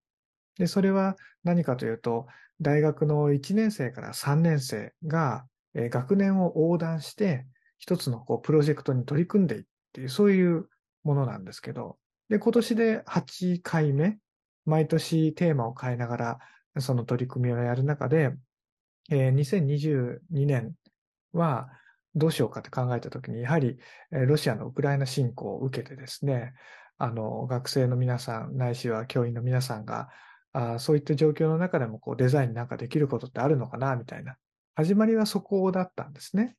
[0.57, 2.27] で、それは何かというと、
[2.61, 7.45] 大学の1年生から3年生が、え学年を横断して、
[7.77, 10.69] 一つのこうプロジェクトに取り組んでいくっていう、そういう
[11.03, 11.97] ものなんですけど、
[12.29, 14.17] で、今年で8回目、
[14.65, 16.39] 毎年テーマを変えながら、
[16.79, 18.31] その取り組みをやる中で、
[19.09, 20.71] えー2022年
[21.33, 21.67] は
[22.15, 23.77] どうしようかって考えたときに、やはり、
[24.11, 26.53] ロシアのウクライナ侵攻を受けてですね、
[26.97, 30.09] あの、学生の皆さん、ないしは教員の皆さんが、
[30.53, 34.35] あそういった状況の中でもこうデザインなんかできることってあるのかな、みたいな。
[34.75, 36.55] 始まりはそこだったんですね。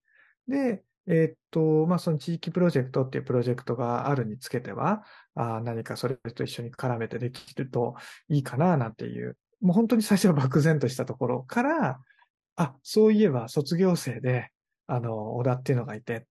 [0.49, 7.95] で、えーっと、まあ、その地域プロジェクトっていうプロジェクトがあるにつけては、あ何かそれと一緒に絡めてできると
[8.29, 12.01] いいかな、なんていう、もう本当に最初は漠然としたところから、
[12.57, 14.51] あ、そういえば卒業生で、
[14.87, 16.27] あの、小田っていうのがいて、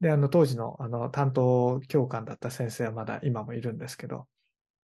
[0.00, 4.26] で、あの、当時の、あの、担当教官だった先生はまだ今もいるんですけど、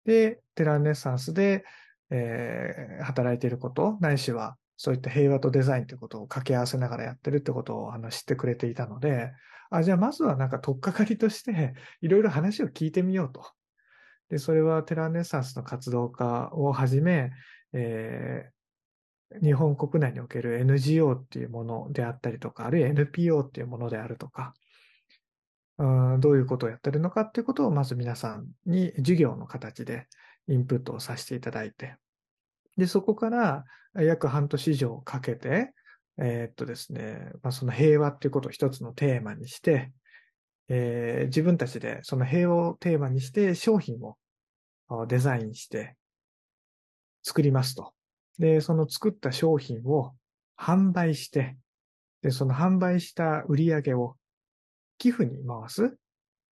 [0.05, 1.65] で、テランネッサンスで、
[2.11, 9.33] えー働いていること、ないしは、そういった平和とデザインということを掛け合わせながらやってるってことをあの知ってくれていたので、
[9.71, 13.45] あ、じゃあまずはなんか取っかかりとして、いろいろ話を聞いてみようと。
[14.29, 17.33] で、それはテランネッサンスの活動家をはじめ、
[17.73, 18.51] え
[19.43, 24.55] 日本国内における NGO っていうものであったりとか、あるいは NPO っていうものであるとか、
[25.79, 30.07] うんどういうことをやってるのかっていうことをまず皆さんに授業の形で
[30.49, 31.97] インプットをさせていただいて、
[32.77, 33.65] で、そこから
[33.95, 35.73] 約半年以上かけて、
[36.19, 39.93] えーっとですね、まあ、その平和っていうことを一つのテーマにして、
[40.69, 44.17] えー自分たちでその平和をテーマにして商品を
[45.07, 45.97] デザインして
[47.23, 47.93] 作りますと。
[48.39, 50.13] で、その作った商品を
[50.59, 51.57] 販売して、
[52.23, 54.17] で、その販売した売り上げを
[54.99, 55.97] 寄付に回す。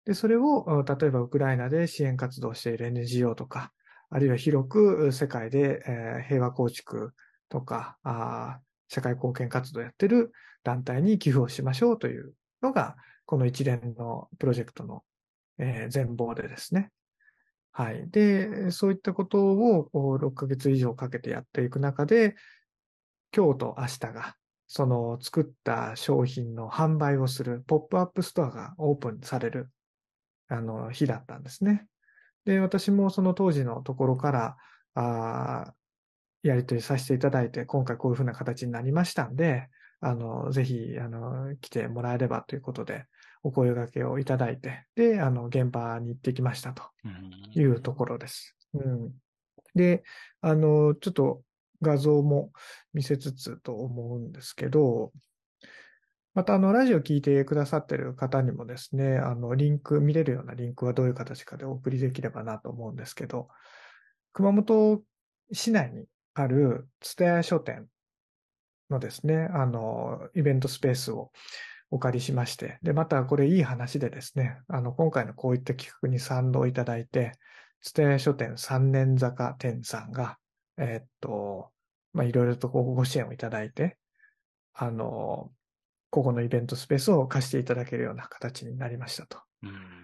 [0.05, 3.73] で、それを、例えばウクライナで支援活動している NGO とか、
[4.11, 7.13] あるいは広く世界で、え平和構築
[7.49, 10.33] とか、あ社会貢献活動をやってる
[10.65, 15.03] 団体に寄付をしましょうというのが、この一連のプロジェクトの、
[15.59, 16.91] え全貌でですね。
[17.79, 18.11] はい。
[18.11, 19.39] で、そういったこと
[19.93, 22.35] を6ヶ月以上かけてやっていく中で、
[23.37, 29.71] 今日と明日が、その作った商品の販売をするポップアップストアがオープンされる、
[30.49, 31.87] あの、日だったんですね。
[32.47, 34.57] で、私もその当時のところから、
[34.95, 35.75] あ
[36.43, 39.69] やり取りさせていただいて、今回こういうふうな形になりましたんで、
[40.01, 43.07] あの、ぜひ、あの、来てもらえればということで、
[43.43, 46.83] お声掛けをいただいて、で、あの、現場に行ってきましたと。
[47.05, 48.57] うんいうところです。
[48.75, 49.13] うん。
[49.75, 50.03] で、
[50.41, 51.43] あの、ちょっと
[51.83, 52.53] 画像も
[52.93, 55.13] 見せつつと思うんですけど、
[56.35, 63.49] また、あの、ラジオ聞いてくださってる方にもですね、あの、リンク、見れるようなリンクはどういう形かでお送りできればなと思うんですけど、
[64.33, 65.03] 熊本
[65.53, 67.89] 市内にある蔦屋書店
[68.91, 71.33] のですね、あの、イベントスペースを
[71.91, 77.33] お借りしまして、で、またこれいい話でですね、あの、今回のこういった企画に賛同いただいて、
[77.81, 80.39] 蔦屋書店三年坂店さんが、
[80.77, 81.71] えーっと、
[82.13, 83.97] まあ、いろいろとご支援をいただいて、
[84.75, 85.51] あの、
[86.11, 89.39] ここのイベントスペースを貸していただけるような形になりましたと。
[89.63, 89.99] うん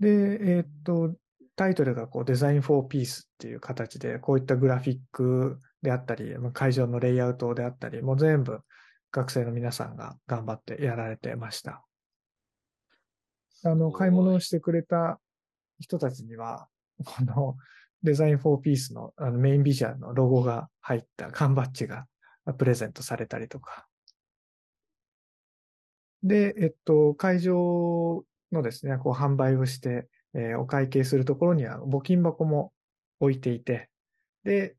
[0.00, 1.14] で、えーっと、
[1.56, 8.60] タイトルがこうデザインフォーピースっていう形で、こういったグラフィックであったり、まあ会場のレイアウトであったり、もう全部
[9.18, 11.84] 学生の皆さんが頑張ってやられてました。
[13.64, 15.18] あの、買い物をしてくれた
[15.80, 16.68] 人たちには、
[17.04, 17.56] この
[18.04, 22.06] デザインフォーピースのあのメインビジュアルのロゴが入った缶バッジが
[22.58, 23.88] プレゼントされたりとか。
[26.22, 32.72] で、えっと、会場のですね、こう販売をして、えーお会計するところには募金箱も
[33.18, 33.90] 置いていて、
[34.44, 34.76] で、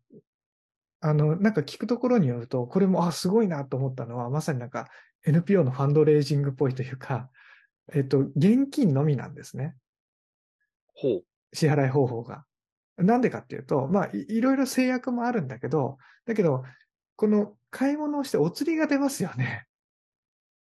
[1.02, 4.89] あの、なんか聞くところによると、これも、あ、すごいなと思ったのは、まさになんか
[5.26, 7.30] NPO のファンドレイジングっぽいというか、
[7.93, 9.76] えっと、現金のみなんですね。
[10.93, 11.24] ほう。
[11.54, 12.45] 支払い方法が。
[12.97, 16.64] なんでかっていうと、まあい、いろいろ制約もあるんだけど、だけど、
[17.16, 19.66] この買い物をしてお釣りが出ますよね。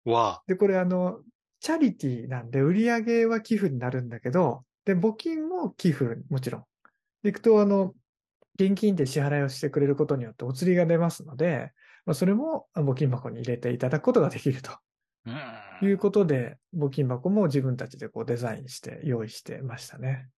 [0.05, 1.21] わで、これあの、
[1.59, 6.63] チャリティーなんで売り上げは寄付になるんだけど、で、募金も寄付、もちろん。
[7.23, 7.93] で、いくとあの、
[8.59, 11.71] 現金で支払いをしてくれることによってお釣りが出ますので、
[12.05, 14.71] まあ、それも募金箱に入れていただくことができると。
[15.81, 20.29] いうことで、募金箱も自分たちでこうデザインして用意してましたね。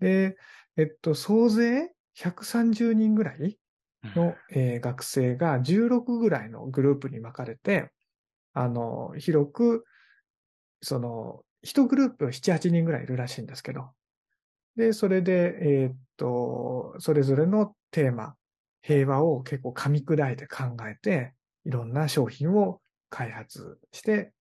[0.00, 0.36] で、
[0.76, 3.58] えっと、総勢130人ぐらい
[4.16, 7.92] の、えー学生が16ぐらいのグループに分かれて、
[8.54, 9.84] あの、広く、
[10.80, 13.92] その、一グループ7、8人ぐらいいるらしいんですけど、
[14.76, 18.34] で、それで、えーっと、それぞれのテーマ、
[18.82, 24.32] 平和を結構噛み砕いて考えて、いろんな商品を開発して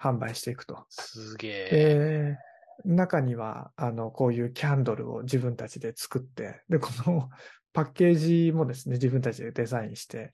[0.00, 0.84] 販売していくと。
[0.88, 2.36] すげえ。
[2.84, 7.30] で、中には、あの、こういうキャンドルを自分たちで作って、で、この
[7.72, 10.32] パッケージもですね、自分たちでデザインして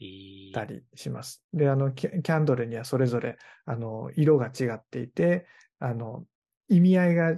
[0.54, 1.44] たりします。
[1.52, 5.46] で、あの、キャキャンドルにはそれぞれ、あの、色が違っていて、
[5.78, 6.24] あの、
[6.68, 7.36] 意味合いが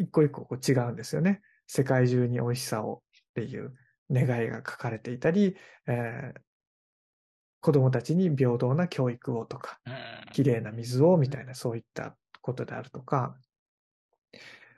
[0.00, 1.42] 一個一個こう違うんですよね。
[1.66, 3.74] 世界中に美味しさをっていう
[4.10, 6.40] 願いが書かれていたり、えー
[7.62, 9.94] 子供たちに平等な教育をとか、うん。
[10.32, 13.36] きれいな水をみたいな、そういったことであるとか、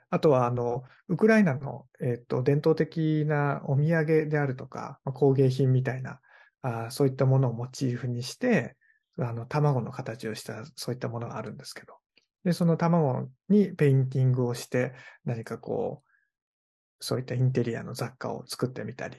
[0.09, 6.19] あとは、あの、ウクライナの、えっと、伝統的なお土産であるとか、まあ工芸品みたいな、
[6.61, 8.75] あーそういったものをモチーフにして、
[9.17, 11.93] あの、卵の形をした、そういったものがあるんですけど、
[12.43, 19.17] で、その卵にペインティングをして、何かこう、そういったインテリアの雑貨を作ってみたり。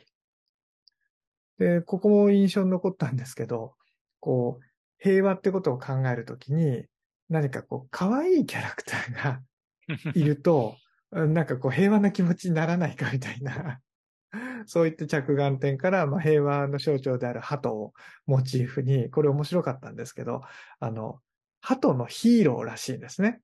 [1.58, 3.74] で、ここも印象に残ったんですけど、
[4.20, 4.64] こう、
[4.98, 6.86] 平和ってことを考えるときに、
[7.28, 9.42] 何かこう、可愛いキャラクターが
[10.14, 10.76] いると、
[11.12, 13.80] うんなんかこう、平和な気持ちにならないかみたいな、
[14.66, 17.92] そういった着眼点から、まあ、平和の象徴である鳩を
[18.26, 20.42] モチーフに、これ面白かったんですけど、
[20.80, 21.20] あの、
[21.64, 23.40] 鳩のヒーローらしいんですね。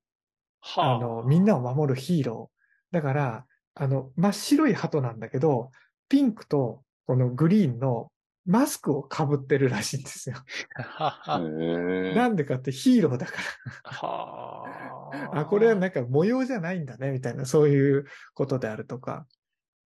[0.59, 2.95] はあの、みんなを守るヒーロー。
[2.95, 5.71] だから、あの、真っ白い鳩なんだけど、
[6.07, 8.11] ピンクとこのグリーンの
[8.45, 10.35] マスクをかぶってるらしいんですよ。
[12.13, 13.33] なんでかってヒーローだか
[13.85, 14.65] は
[15.33, 15.41] ら。
[15.41, 18.05] あ、これはなんか模様じゃないんだね、みたいな、そういう
[18.35, 19.25] ことであるとか。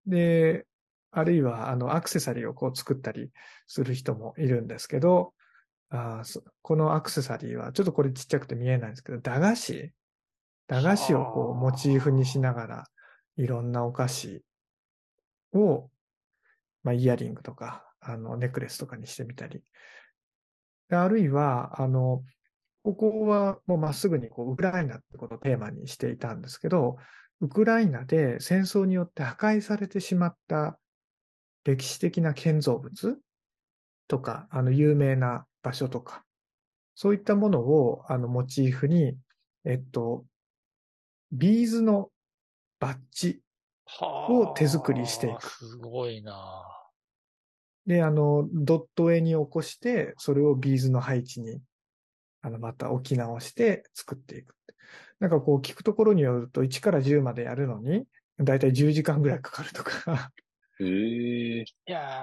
[0.05, 0.65] で、
[1.11, 3.31] あるいは、あの、アクセサリーをこう作ったり
[3.67, 5.33] する人もいるんですけど、
[5.89, 9.91] あそこのアクセサリーは、ちょっとこれちっちゃくて見えないんですけど、駄菓子？
[10.67, 12.83] 駄菓子をこうモチーフにしながら、
[13.37, 14.43] いろんなお菓子
[15.53, 15.89] を、
[16.83, 19.63] まあ、イヤリングとか、あの、ネックレスとかにしてみたり。
[20.89, 22.21] あるいは、あの、
[22.83, 26.97] ここはもうまっすぐにこうウクライナってことをテーマにしていたんですけど、
[27.39, 30.77] ウクライナで戦争によって破壊されてしまった
[31.63, 33.17] 歴史的な建造物
[34.09, 36.23] とか、あの、有名な場所とか、
[36.95, 39.17] そういったものを、あの、モチーフに、
[39.65, 40.25] えっと、
[41.31, 42.09] ビーズの
[42.79, 43.41] バッジ
[43.85, 45.49] はを手作りしていく。
[45.49, 46.63] すごいな。
[47.85, 51.61] で、あの、ドット絵に起こして、それをビーズの配置に、
[52.41, 54.55] あの、また置き直して作っていく。
[55.19, 58.05] なんかこう聞くところによると1から10までやるのに、
[58.39, 60.31] だいたい10時間ぐらいかかるとか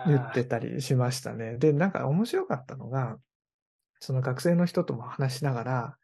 [0.04, 1.56] 言ってたりしましたね。
[1.58, 3.18] で、なんか面白かったのが、
[4.00, 5.98] その学生の人とも話しながら、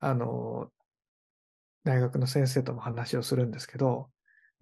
[0.00, 0.70] あの、
[1.84, 4.10] 大学の先生とも話をするんですけど、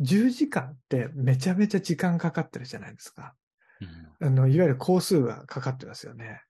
[0.00, 3.34] 10時間ってめちゃめちゃ時間かかってるじゃないですか。
[3.80, 6.42] うんあの、いわゆる工数がかかってますよね。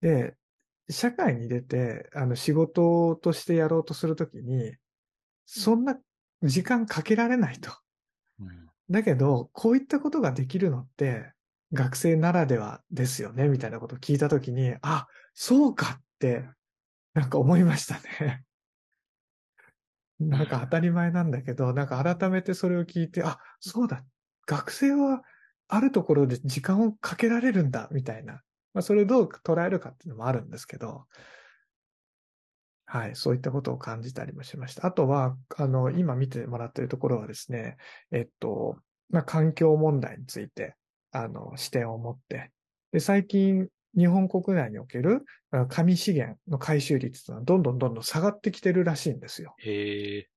[0.00, 0.36] で、
[0.90, 4.76] 社会に出て、あの、仕事としてやろうとするときに、
[5.46, 5.98] そんな
[6.42, 7.70] 時間かけられないと。
[8.40, 11.32] うんだけど、こういったことができるのって、
[11.72, 16.44] 学生ならではですよね、みたいなことを聞いたときに、あ、そうかって、
[17.14, 18.44] なんか思いましたね。
[20.18, 24.04] なんか当たり前なんだけど、なんか改めてそれを聞いて、あ、そうだ、
[24.46, 25.22] 学生は
[25.68, 28.42] あるところで時間をかけられるんだ、みたいな。
[28.74, 31.06] まあ、それをどう捉えるかっていうのもあるんですけど、
[32.92, 34.84] はい、そういったことを感じたりもしました。
[34.84, 37.76] あとは、あの、今見てもらっているところはですね、
[38.10, 38.78] えっと、
[39.10, 40.74] まあ、環境問題について、
[41.12, 42.50] あの、視点を持って、
[42.90, 49.54] で、最近、日本国内におけるあ紙資源の回収率というのはどんどんどんどん下がってきてるらしいんですよ。
[49.58, 50.28] へえ。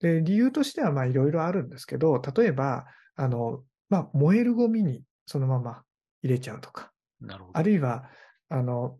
[0.00, 2.86] で、理由としてはまあいろいろあるんですけど、例えば、
[3.16, 5.82] あの、まあ燃えるゴミにそのまま
[6.22, 7.58] 入れちゃうとか、なるほど。
[7.58, 8.08] あるいは、
[8.48, 8.98] あの、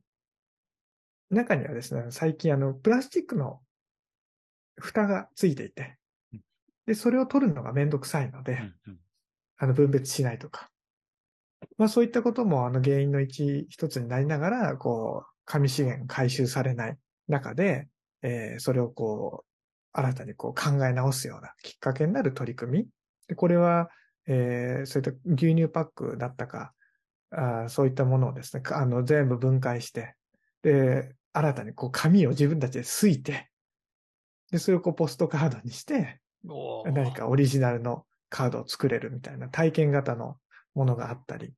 [1.30, 3.60] 中にはですね、最近あの、プラスチックの
[4.80, 5.96] 蓋がついていて
[6.32, 6.40] うん、
[6.86, 8.98] で、それを取るのがめんどくさいので、うんうん
[9.58, 10.70] あの、分別しないとか。
[11.78, 16.98] まあそういったこともあの原因の一、一つになりながら、こう、紙資源回収されない
[17.28, 17.88] 中で、
[18.22, 22.88] えーそれをこう、新たにこう考え直すようなきっかけになる取り組み。
[23.28, 23.88] で、これは、
[24.26, 26.74] えーそういった牛乳パックだったか、
[27.30, 30.15] あーそういったものをですね、かあの、全部分解して、
[30.66, 33.48] で、新たにこう紙を自分たちですいて、
[34.50, 36.20] で、それをこうポストカードにして、
[36.92, 40.38] 何かオリジナルのカードを作れるみたいな体験型の
[40.74, 41.52] ものがあったり。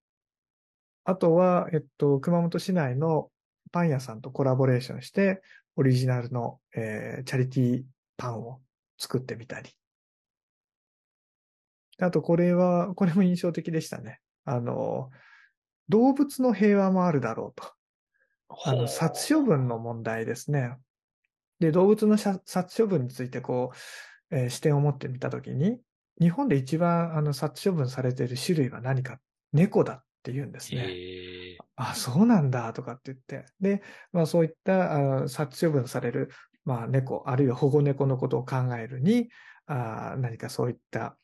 [1.04, 3.30] あとは、えっと、熊本市内の
[3.72, 5.40] パン屋さんとコラボレーションして、
[5.76, 7.82] オリジナルの、えーチャリティー
[8.18, 8.60] パンを
[8.98, 9.70] 作ってみたり。
[11.98, 14.20] あと、これは、これも印象的でしたね。
[14.44, 15.10] あの、
[15.88, 17.77] 動物の平和もあるだろうと。
[18.48, 20.76] あの、殺処分の問題ですね。
[21.60, 23.72] で、動物の殺殺処分について、こ
[24.30, 25.80] う、えー視点を持ってみたときに、
[26.20, 29.20] 日本で一番あの殺処分されている種類は何か、
[29.52, 30.82] 猫だって言うんですね。
[31.76, 33.46] あ、そうなんだとかって言って。
[33.60, 33.82] で、
[34.12, 36.30] まあそういったあの殺処分される、
[36.64, 39.28] まあ猫、あるいは保護猫のことを考えるに、
[39.66, 41.18] あ何かそういった、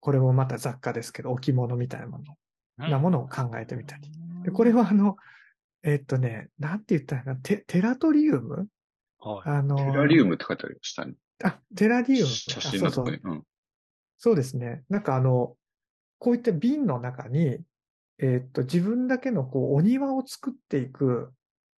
[0.00, 2.36] これもまた雑貨ですけど、置物みたいなもの
[2.76, 4.10] なものを考えてみたり。
[4.44, 5.16] でこれはあの、
[5.88, 8.66] えっとね、なんて言ったらいいのかなテテラトリウム？
[9.20, 9.48] はい。
[9.48, 11.14] あの、テラリウムって書いてありましたね。
[11.44, 12.26] あ、テラリウム。
[12.26, 13.18] 写真のとこに。
[13.22, 13.44] うん。
[14.18, 14.82] そうですね。
[14.88, 15.54] なんかあの、
[16.18, 17.60] こういった瓶の中に、
[18.18, 21.32] えーっと、自分だけのこう、お庭を作っていく、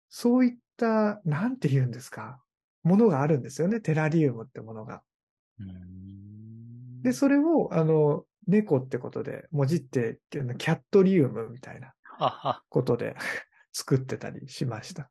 [0.08, 2.40] そういった、なんて言うんですか、
[2.84, 3.82] ものがあるんですよね。
[3.82, 5.02] テラリウムってものが。
[5.60, 11.92] うーんで、それを、あの、猫ってことで、文字って、キャットリウムみたいな。
[12.68, 13.14] ことで
[13.78, 15.08] 作ってたりしました。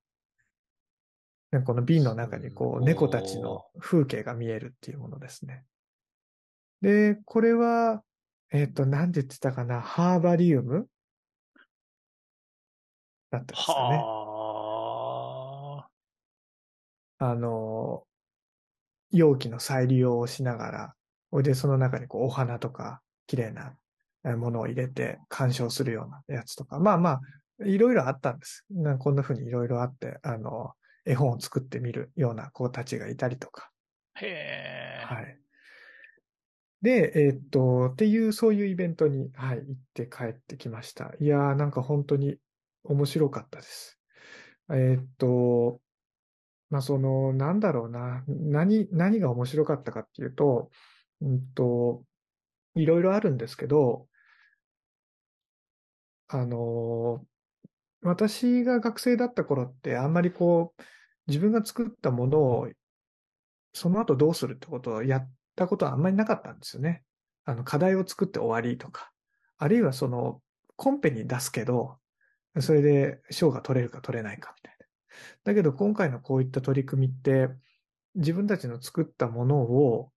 [1.51, 5.63] でこの瓶の中にこう、猫たちの風景が見えるっていうものですね。
[6.82, 8.03] で、これは、
[8.51, 10.89] えっ、と、なんて言ってたかな、ハーバリウム？
[13.32, 13.97] だったですかね。
[13.97, 15.88] は
[17.20, 17.26] あ。
[17.30, 18.03] あの、
[19.11, 20.93] 容器の再利用をしながら、
[21.32, 23.74] ほいでその中にこうお花とか、綺麗な
[24.26, 27.22] えーものを入れて鑑賞するようなやつとか、まあまあ、
[27.66, 28.66] いろいろあったんです。
[28.70, 30.74] なこんな風にいろいろあって、あの、
[31.05, 33.72] 絵本を作ってみるような子たちがいたりとか、
[34.16, 35.05] へえ。
[35.05, 35.39] はい。
[36.82, 41.14] で、えーっと、っていう、そういうイベントに、はい、行って帰ってきました。
[41.20, 42.38] いやー、なんか本当に
[42.84, 43.99] 面白かったです。
[44.70, 45.82] えーっと、
[46.70, 50.70] まあ、その、なんだろうな、何、何が面白かったかっていうと、
[51.22, 52.03] うんと、
[52.76, 54.08] いろいろあるんですけど、
[56.28, 57.26] あの、
[58.08, 60.82] 私が学生だった頃って、あんまりこう、
[61.28, 62.70] 自分が作ったものを
[63.78, 67.03] その後どうするってことをやったことはあんまりなかったんですよね。
[67.45, 69.12] あの、課題を作って終わりとか、
[69.60, 70.41] あるいはその、
[70.76, 71.97] コンペに出すけど、
[72.60, 74.86] それで賞が取れるか取れないかみたいな。
[75.43, 77.49] だけど今回のこういった取り組みって、
[78.16, 80.12] 自分たちの作ったものを、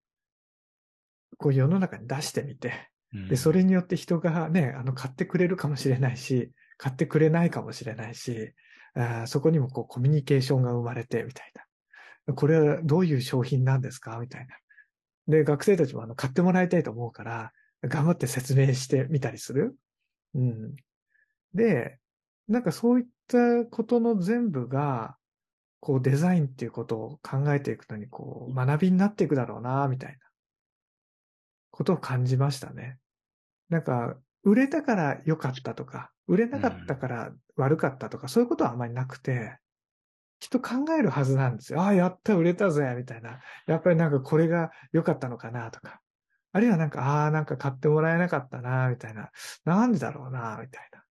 [1.37, 8.53] こう世の中に出してみて、うんで、それによって人がね、あの、買ってくれるかもしれないし、買ってくれないかもしれないし、
[8.95, 11.51] あそこにもこうコミュニケーションが生まれてみたい
[12.25, 12.33] な。
[12.33, 14.17] これはどういう商品なんですか？
[14.17, 14.55] みたいな。
[15.27, 17.51] で、学生たちもあの買ってもらいたいと思うから、
[17.83, 19.77] 頑張って説明してみたりする。
[20.33, 20.75] うん。
[21.53, 21.99] で、
[22.47, 25.17] なんかそういったことの全部が、
[25.81, 30.17] こうデザインっていうことを考えていくのに、こう学びになっていくだろうな、みたいな
[31.69, 32.97] ことを感じましたね。
[33.69, 39.57] なんか、売れたから良かったとか、売れなかったから悪かったとか、そういうことはあんまりなくて、
[40.39, 41.81] きっと考えるはずなんですよ。
[41.81, 43.41] ああ、やった、売れたぜ、みたいな。
[43.67, 45.99] やっぱりなんかこれが良かったのかな、とか。
[46.53, 49.29] あるいはなんか、ああ、なんか買ってもらえなかったな、みたいな。
[49.65, 51.03] なんでだろうな、みたいな。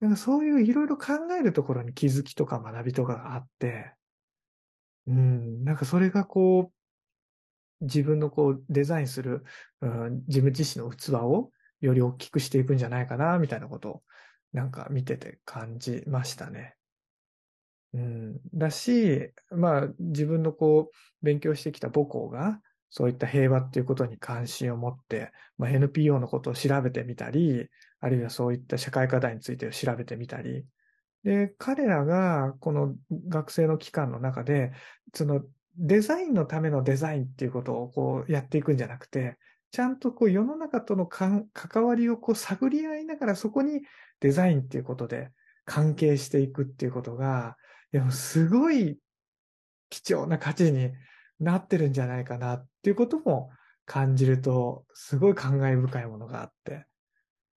[0.00, 3.92] なんかそういういろいろ考えるところに気づきとか学びとかがあって、
[5.06, 6.72] うん、なんかそれがこ
[7.80, 9.44] う、自分のこうデザインする、
[9.82, 14.02] うん、自分自身の器をより大きくしていくんじゃないかな、みたいなことを
[14.52, 16.76] なんか見てて感じましたね。
[17.92, 27.68] うん、だし、まあ自分のこう勉強してきた母校がそういった平和っていうことに関心を持って、まあ、NPO のことを調べてみたり、
[28.00, 30.64] あるいはそういった社会課題について調べてみたり、
[31.22, 32.94] で、彼らがこの
[33.28, 34.72] 学生の期間の中で、
[35.14, 35.42] その
[35.76, 39.38] デザインのためのデザインっていうことをこうやっていくんじゃなくて、
[39.70, 41.48] ちゃんとこう世の中との関
[41.84, 43.82] わりをこう探り合いながらそこに
[44.20, 45.30] デザインっていうことで
[45.64, 47.56] 関係していくっていうことが、
[47.92, 48.98] いやもうすごい
[49.88, 50.92] 貴重な価値に
[51.38, 53.50] なってるんじゃないかなっていうことも
[53.86, 56.86] 感じると、すごい感慨深いものがあって、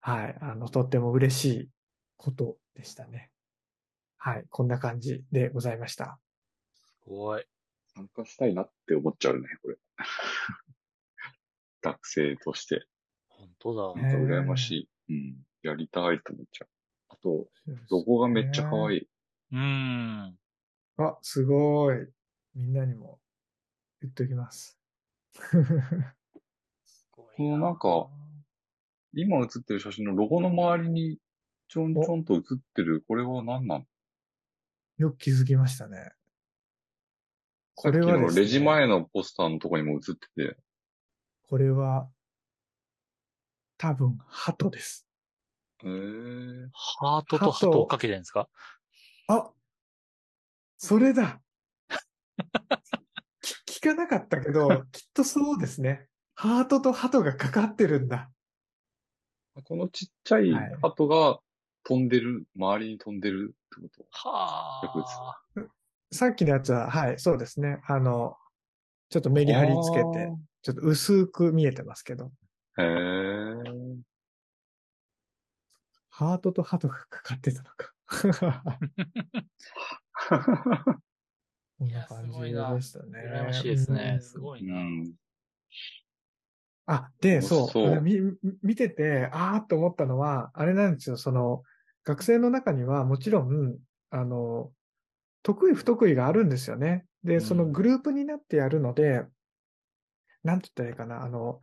[0.01, 1.69] はい、あの、とっても嬉しい
[2.17, 3.29] ことでしたね。
[4.17, 6.17] はい、こんな感じでございました。
[6.73, 7.45] すごい。
[7.95, 9.77] 参加したいなって思っちゃうね、これ。
[11.83, 12.85] 学生として。
[13.27, 14.01] 本当だ。
[14.01, 14.89] ねなんか羨ましい。
[15.09, 15.35] うん。
[15.61, 16.67] やりたいと思っちゃう。
[17.09, 17.47] あと、
[17.89, 19.07] ロゴがめっちゃ可愛い。
[19.51, 20.37] うーん。
[20.97, 22.07] あ、すごい。
[22.55, 23.19] みんなにも
[24.01, 24.79] 言っときます。
[25.33, 28.07] すごいこのなんか、
[29.13, 31.19] 今写ってる写真のロゴの周りに
[31.67, 33.85] ちょんちょんと写ってる、これは何なの
[34.97, 36.11] よく気づきましたね。
[37.75, 40.57] これはレジ前のポスターのとこにも写ってて、
[41.49, 42.09] これは、
[43.77, 45.05] 多分、鳩です。
[45.83, 48.47] えー、ハートとハトをかけてるんですか？
[49.27, 49.51] あ
[50.77, 51.41] それだ
[53.41, 56.07] き聞かなかったけど、きっとそうですね。
[56.35, 58.31] ハートと鳩がかかってるんだ。
[59.65, 61.39] このちっちゃいはい鳩が
[61.83, 64.05] 飛んでる、周りに飛んでるってこと？
[64.29, 65.65] はあ。
[66.11, 67.81] さっきのやつは、はい、そうですね。
[67.87, 68.37] あの、
[69.09, 70.31] ちょっとメリハリつけて、
[70.63, 72.31] ちょっと薄く見えてますけど。
[72.77, 73.97] へー。
[76.09, 77.91] ハートと鳩がかかってたのか。
[81.79, 82.47] こんな感じで
[82.81, 83.19] したね。
[83.27, 84.13] 羨ましいですね。
[84.15, 84.83] うんすごいうな。
[84.83, 85.13] ん。
[86.85, 88.01] あ、で、そう。
[88.01, 88.37] 見
[88.75, 91.17] てて、あーっと思ったのは、あれなんですよ。
[91.17, 91.63] その、
[92.05, 93.77] 学生の中にはもちろん、
[94.11, 94.71] あの、
[95.41, 97.05] 得意不得意があるんですよね。
[97.23, 99.25] で、そのうんグループになってやるので、
[100.43, 101.23] なんて言ったらいいかな。
[101.23, 101.59] あの、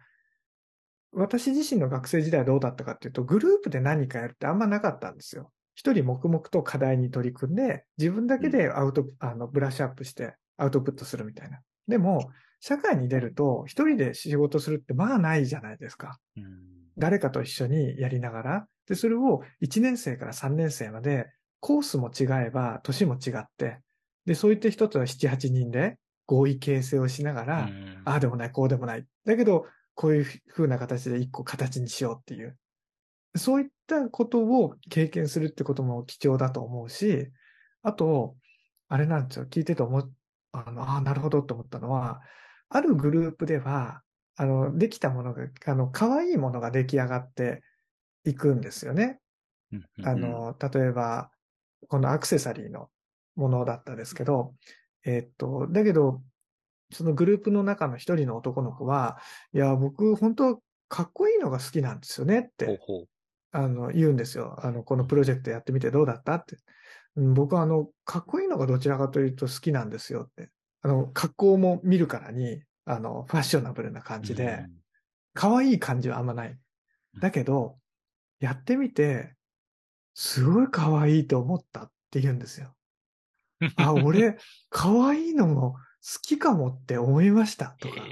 [1.12, 5.52] 私自身の学生時代はどうだったかっていうと、グループで何かやるってあんまなかったんですよ。
[5.74, 11.61] 一人黙々と課題に取り組んで、自分だけでアウト、あの、ブラッシュアップしてアウトプットするみたいな。
[11.89, 12.31] でも、
[12.61, 16.19] 社会に出ると、一人で仕事するってまあないじゃないですか。
[16.36, 21.27] うん誰かと一緒にやりながら、で、それを1年生から3年生まで、
[21.61, 23.78] コースも違えば、年も違って、
[24.27, 25.97] で、そういった人とは7、8人で
[26.31, 29.05] 合意形成をしながら、うんああでもない、こうでもない。
[29.27, 32.57] だけど、こういう風な形で一個形にしようっていう。
[33.36, 37.28] そういったことを経験するってことも貴重だと思うし、
[37.82, 38.36] あと、
[38.89, 40.12] あれなんですよ、聞いてて思う、
[40.52, 42.20] あの、ああ、なるほどと思ったのは、
[42.69, 44.02] あるグループでは、
[44.36, 47.62] あの、できたものが、あの、可愛いものが出来上がって
[48.24, 49.20] いくんですよね。
[50.05, 51.31] あの、例えば、
[51.89, 52.89] このアクセサリーの
[53.36, 54.55] ものだったですけど、
[55.05, 56.22] えっと、だけど、
[56.93, 59.18] そのグループの中の一人の男の子は、
[59.52, 63.09] いや、僕、本当かっこいいのが好きなんですよねって、ほうほう。
[63.52, 64.56] あの、言うんですよ。
[64.64, 66.35] あの、このプロジェクトやってみてどうだった？
[66.35, 66.56] って。
[67.16, 70.51] うん僕は、あの、かっこいいのがどちらかというと好きなんですよって。
[70.82, 74.66] あの、格好も見るからに、あの、ファッショナブルな感じで、
[75.35, 76.59] 可愛い感じはあんまない。
[77.20, 77.78] だけど、
[78.40, 79.35] やってみて、
[80.14, 82.74] すごい可愛いと思ったって言うんですよ。
[83.61, 84.39] うんあ、 俺、
[84.69, 85.78] 可愛いのも好
[86.23, 88.05] きかもって思いましたとか、っ。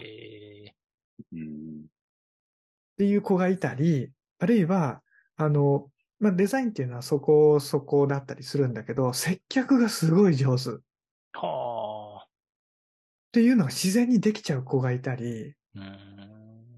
[2.99, 5.03] ていう子がいたり、あるいは、
[5.37, 10.71] あの、まあ、デザインっていうのはそこそこだったりするんだけど、接客がすごい上手
[11.33, 12.27] はあ。
[13.31, 16.19] ていうのが自然にできちゃう子がいたり、うーん。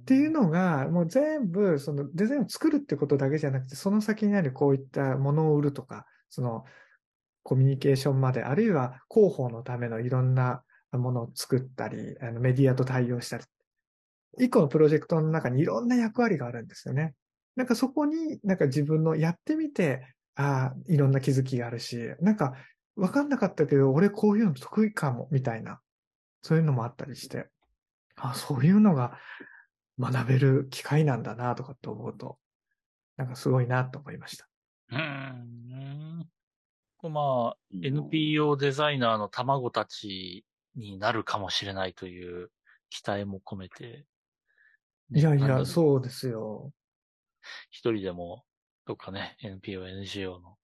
[0.03, 6.65] っていうのが、もう全部、そのデザインを作るってことだけじゃなくて、その先にあるこういったものを売るとか、その
[7.43, 10.62] コミュニケーションまで、あるいは広報のためのいろんな
[10.93, 13.45] ものを作ったり、あのメディアと対応したり。
[14.39, 17.15] 一個のプロジェクトの中にいろんな役割があるんですよね。
[17.57, 20.07] なんかそこになんか自分のやってみて、
[20.37, 22.55] ああ、いろんな気づきがあるし、なんか
[22.97, 25.81] わかんなかったけど、俺こういうの得意かも、みたいな。
[26.43, 27.49] そういうのもあったりして。
[28.17, 29.19] あそういうのが
[29.99, 32.39] 学べる機会なんだなとかって思うと、
[33.17, 34.49] なんかすごいなと思いました。
[34.93, 36.27] うん。
[37.09, 40.44] まあ、NPO デザイナーの卵たち
[40.77, 42.51] になるかもしれないという
[42.90, 44.05] 期待も込めて。
[45.12, 46.72] いやいや、そうですよ。
[47.70, 48.44] 一人でも、
[48.86, 50.56] どっかね、NPO、NGO の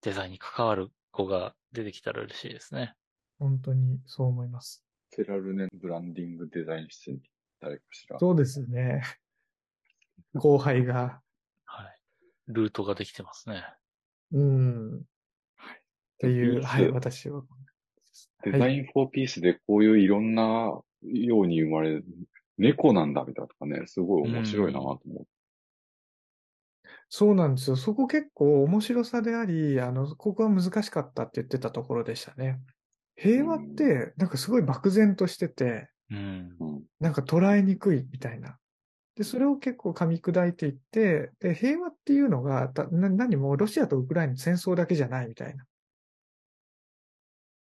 [0.00, 2.94] デザインに関わる子が出てきたら嬉しいですね。
[3.38, 4.84] 本当にそう思います。
[5.10, 7.20] セラルネブランディングデザイン室に
[7.60, 8.18] 誰かしら。
[8.18, 9.02] そうですね。
[10.34, 11.20] 後輩が。
[11.64, 12.00] はい。
[12.48, 13.64] ルートができてますね。
[14.32, 15.04] うん。
[16.24, 16.32] はい。
[16.32, 17.38] っていう、はい、私は。
[17.38, 17.44] は
[18.46, 20.42] い、デザインフォーピースでこういういろんな
[21.02, 22.04] ように生まれる、
[22.58, 25.26] 猫なんだみたいなとかね、すごい面白いなと思う。
[27.08, 27.76] そうなんですよ。
[27.76, 32.60] そこ結構面白さであり、あの、ここは難しかったって言ってたところでしたね。
[33.16, 36.56] 平和って、なんかすごい漠然としてて、うん。
[36.58, 36.82] うん。
[37.00, 38.58] なんか捉えにくいみたいな。
[39.16, 45.64] で、それを結構噛み砕いていって、で、平和っていうのが、たな何もロシアとウクライナの戦争だけじゃないみたいな。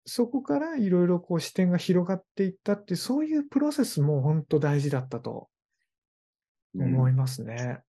[0.06, 5.48] そこからいろいろこう視点が広がっていったって、そういうプロセスも本当大事だったと
[6.74, 7.80] 思いますね。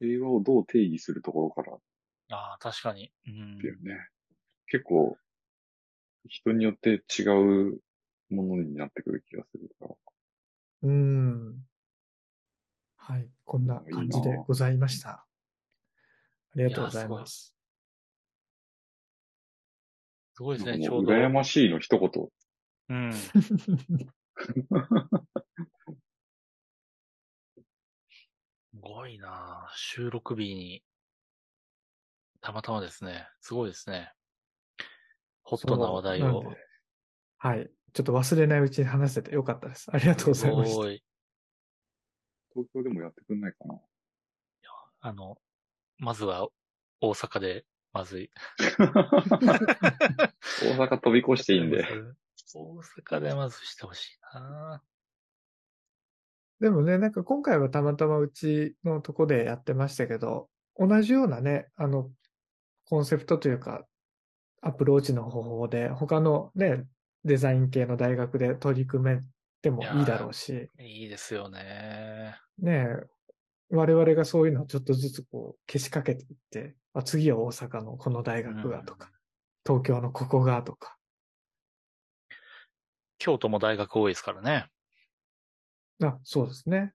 [0.00, 1.76] 平和をどう定義するところから
[2.30, 3.10] ああ、確かに。
[3.26, 3.68] うんだ。
[3.68, 4.08] よね。
[4.68, 5.18] 結構、
[6.28, 7.22] 人によって違
[7.72, 7.80] う
[8.30, 9.94] ものになってくる気がするから。
[10.82, 11.66] うん。
[12.96, 13.28] はい。
[13.44, 15.10] こんな感じでございました。
[15.10, 15.26] あ
[16.54, 17.57] りがとうございます。
[20.38, 21.12] すごいですね、ちょうど。
[21.12, 22.28] 羨ましいの一言。
[22.90, 23.10] うん。
[23.12, 23.34] す
[28.80, 30.84] ごいなあ収録日に、
[32.40, 33.28] たまたまですね。
[33.40, 34.12] すごいですね。
[35.42, 36.44] ホットな話題を
[37.38, 37.68] はい。
[37.92, 39.90] ちょっと忘れないうちに話せてよかったです。
[39.92, 40.70] ありがとうございました。
[40.70, 41.02] すごい。
[42.54, 43.80] 東京でもやってくんないかな。
[45.00, 45.36] あの、
[45.96, 46.48] まずは
[47.00, 47.66] 大阪で、
[47.98, 48.30] まずい。
[48.60, 48.76] 大
[50.76, 51.84] 阪飛び越していいんで。
[52.54, 52.78] 大
[53.16, 54.80] 阪でまずしてほしいな
[56.60, 62.08] でもね、なんか今回はたまたまうちのとこでやってましたけど、同じようなね、あの、
[62.86, 63.84] コンセプトというか、
[64.62, 66.84] アプローチの方法で、他のね、
[67.24, 69.22] デザイン系の大学で取り組め
[69.60, 72.36] てもいいだろうし、いいですよね。
[72.58, 73.06] ねえ、
[73.70, 79.10] 我々がそういうのをちょっとずつこう、消しかけていって、あ次は大阪のこの大学がとか、
[79.66, 80.96] 東京のここがとか、
[83.18, 84.66] 京都も大学多いですからね。
[86.02, 86.92] あ、そうですね。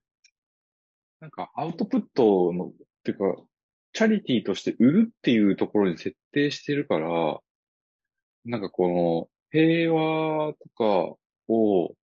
[1.20, 2.70] なんかアウトプットの、っ
[3.04, 3.42] ていうか、
[3.92, 7.38] チャリティーとして売るっていうところに設定してるから、
[8.44, 11.16] なんかこの平和とか
[11.48, 11.94] を、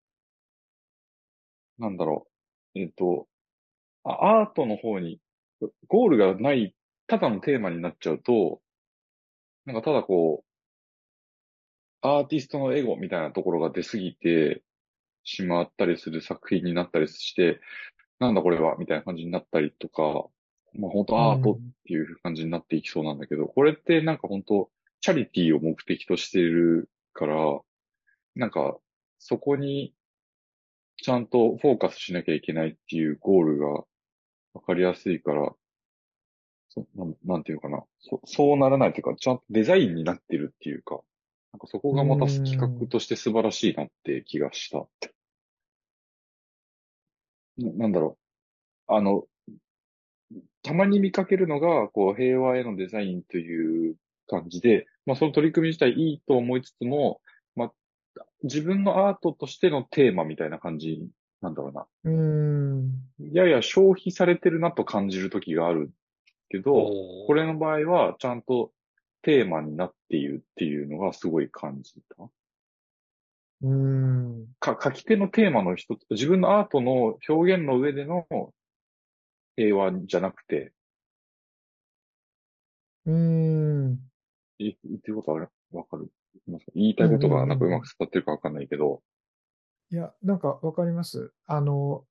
[1.77, 2.27] なんだろ
[2.75, 3.30] う、えっ、と、あ
[4.03, 5.19] アートの方に、
[5.87, 6.75] ゴールがない、
[7.07, 8.61] ただのテーマになっちゃうと、
[9.65, 14.63] なんかただこう、アーティストのエゴみたいなところが出すぎて
[15.23, 17.59] しまったりする作品になったりして、
[18.19, 20.29] なんだこれはみたいな感じになったりとか
[20.73, 24.69] まあ本当アートっていう感じになっていきそうなんだけど、これってなんか本当
[25.01, 27.35] チャリティーを目的としてるから、
[28.35, 28.77] なんか
[29.19, 29.93] そこに
[30.97, 33.83] ちゃんとフォーカスしなきゃいけないっていうゴールが
[34.53, 35.53] わかりやすいから、
[36.69, 37.83] そなんなんていうかな。
[37.99, 41.01] そそうならないというか、ちゃんとデザインになってるっていうか、
[41.53, 44.87] なんかそこがまた企画として素晴らしいなって気がした。
[47.57, 48.17] ななんだろ
[48.87, 48.93] う。
[48.93, 49.25] あの、
[50.63, 53.95] たまに見かけるのが、こう、平和へのデザインという
[54.27, 57.21] 感じで、まあ、その取り組み自体いいと思いつつも、
[57.55, 57.73] まあ、
[58.43, 61.05] 自分のアートとしてのテーマみたいな感じ
[61.41, 61.85] なんだろうな。
[62.05, 62.60] うん。
[63.19, 65.91] やや消費されてるなと感じる時がある
[66.49, 68.71] けど、これの場合はちゃんと
[69.21, 72.29] テーマになっているっていうのがすごい感じた。
[73.63, 74.47] うん。
[74.59, 78.25] か、書き手のテーマの一つ、自分のアートの表現の上での
[79.55, 80.73] 平和じゃなくて、
[83.05, 83.99] うん。
[84.57, 86.11] い言ってることあれわかる？
[86.75, 89.01] 言いたいことがなんかうまく伝わってるかわかんないけど、
[89.91, 91.33] いや、なんかわかります。
[91.45, 92.05] あの、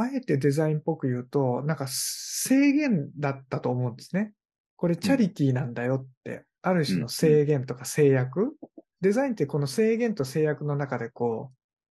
[0.00, 4.32] あえてデザインっぽく言うと、なんか制限だったと思うんですね。
[4.76, 8.54] これチャリティーなんだよって、ある種の制限とか制約。
[9.00, 11.52] デザインってこの制限と制約の中でこ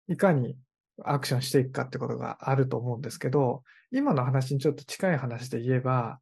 [0.09, 0.57] う、いかに
[1.05, 6.21] アクションしていくかってことがあると思うんですけど、今の話にちょっと近い話で言えば、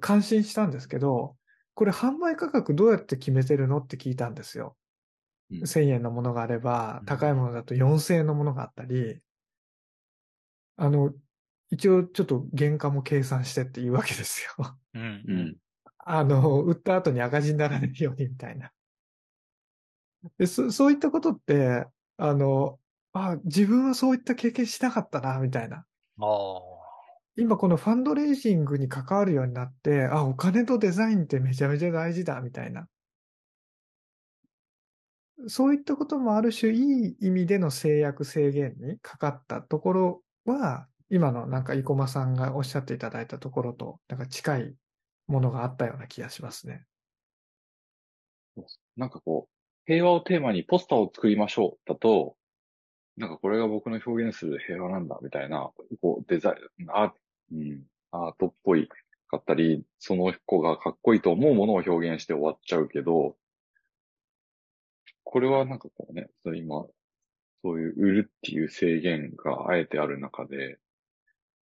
[0.00, 1.36] 感心したんですけど、
[1.74, 4.76] これ販売価格どうやって決めてるのって聞いたんですよ。
[5.50, 9.20] うん1000円のものがあればう、ん高いものだと4000円のものがあったり、
[10.78, 11.12] あの、
[11.70, 14.78] 一応ちょっと原価も計算してっていうわけですよ。
[14.94, 15.34] うんう。
[15.34, 15.56] ん。
[15.98, 18.72] あの、売った後に赤字にならないようにみたいな。
[20.38, 21.86] でそそういったことって、
[22.16, 22.78] あの、
[23.12, 25.84] あ、自分はそういった経験しなかったな、みたいな。
[26.18, 26.58] ああ。
[27.36, 32.88] 今このファンドレイジングに関わるようになって、あ、お金とデザインってめちゃめちゃ大事だ、みたいな。
[35.46, 44.74] そういったこともある種いい意味での制約制限にかかったところは、今のなんか生駒さんがおっしゃっていただいたところと、なんか近い
[45.26, 46.84] ものがあったような気がしますね。
[48.96, 49.52] なんかこう、
[49.86, 52.36] 平和をテーマにポスターを作りましょうだと、
[53.16, 55.70] なんかこれが僕の表現する平和なんだみたいな、
[56.00, 57.12] こうデザイン、アー,、
[57.52, 58.88] うん、アートっぽい
[59.28, 63.36] かったり、その子がかっこいいと思うものを表現して終わっちゃうけど、
[65.24, 66.86] これはなんかこうね、今、
[67.62, 70.78] そういう売るっていう制限があえてある中で、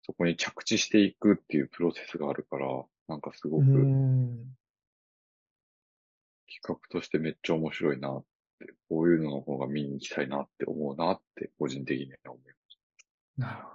[0.04, 2.68] そこに着地していくっていうプロセスがあるから、
[3.08, 4.56] なんかすごうくん。
[6.50, 8.26] 企画としてめっちゃ面白いなっ
[8.60, 12.44] て、こういうのの方が見に行きたいなって思うなって、個人的には思い
[13.38, 13.70] なるほ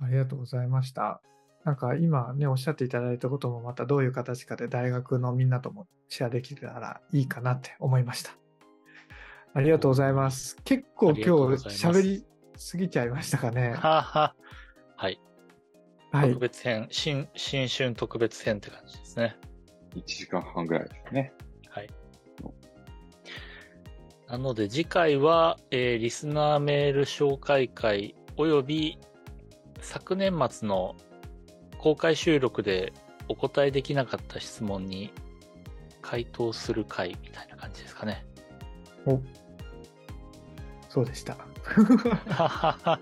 [0.00, 0.06] ど。
[0.06, 1.20] ありがとうございました。
[1.64, 8.47] なんか今ね、おっしゃっていただいたこともまたどういう形かで大学のみんなともシェアできたらいいかなって思いました。
[9.54, 10.56] ありがとうございます。
[10.64, 11.22] 結構今日
[11.68, 12.24] 喋り
[12.56, 13.74] すぎちゃいましたかね。
[13.74, 14.34] はは。
[14.96, 15.20] はい。
[16.12, 16.40] はい特。
[16.40, 19.36] 別編、新、新春特別編って感じですね。
[19.94, 21.32] 1時間半ぐらいですね。
[21.70, 21.88] はい。
[24.28, 28.98] なので次回は、えーリスナーメール紹介会および
[29.80, 30.94] 昨年末の
[31.78, 32.92] 公開収録で
[33.28, 35.12] お答えできなかった質問に
[36.02, 38.26] 回答する会みたいな感じですかね。
[39.08, 39.22] お
[40.88, 41.36] そうでした。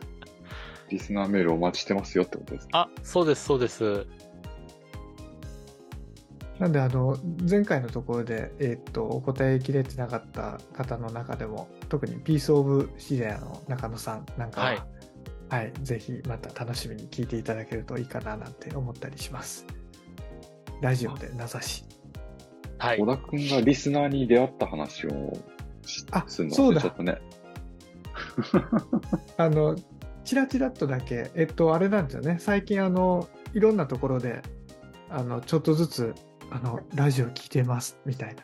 [0.88, 2.70] リスナーメールお待ちしてますよってことですね。
[2.72, 4.06] あ、そうです、そうです。
[6.58, 7.18] なんで、あの、
[7.48, 14.82] 前回のところで、えっと、お答えきれてなかった方の中でも、特にピースオブシリアの中野さんなんかは、はい
[15.48, 19.66] はい、ぜひまた楽しみに聞いていただけるといいかななんて思ったりします。
[20.80, 21.84] ラジオで名指し。
[22.78, 23.06] はい小。
[23.06, 25.32] 田くんがリスナーに出会った話を
[25.86, 27.20] するのそうだちょっとね。
[29.36, 29.76] あの、
[30.24, 32.38] チラチラっとだけ、えっと、あれなんですよね。
[32.40, 34.42] 最近、あの、いろんなところで、
[35.08, 36.14] あの、ちょっとずつ、
[36.50, 38.42] あの、ラジオ聞いてます、みたいな。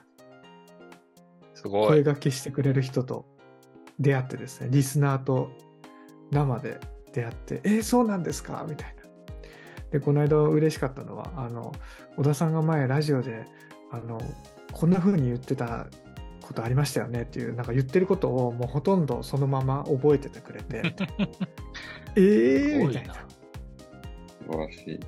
[1.55, 1.89] すごい。
[1.89, 3.27] 声掛けしてくれる人と
[3.99, 5.51] 出会ってですね、リスナーと
[6.31, 6.81] 生で
[7.13, 9.03] 出会って、えーそうなんですかみたいな。
[9.91, 11.73] で、この間嬉しかったのは、あの、
[12.17, 13.45] 小田さんが前ラジオで、
[13.91, 14.21] あの、
[14.73, 15.87] こんな風に言ってた
[16.53, 20.95] ことありましたよねっていう、なんか言ってることをもうほとんどそのまま覚えててくれて、
[22.17, 23.15] えーすごいなみたいな。
[23.15, 23.21] 素
[24.51, 25.01] 晴らしい。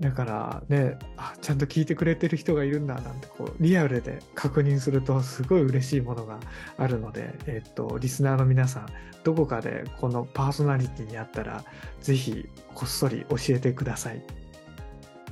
[0.00, 6.38] だからね、あ、ちゃんと聞いてくれてる人がいるんだなんて、こう、リアルで確認するとすごい嬉しいものが
[6.76, 8.86] あるので、えっと、リスナーの皆さん、
[9.24, 11.64] どこかでこのパーソナリティにあったら、
[12.00, 14.22] ぜひこっそり教えてください。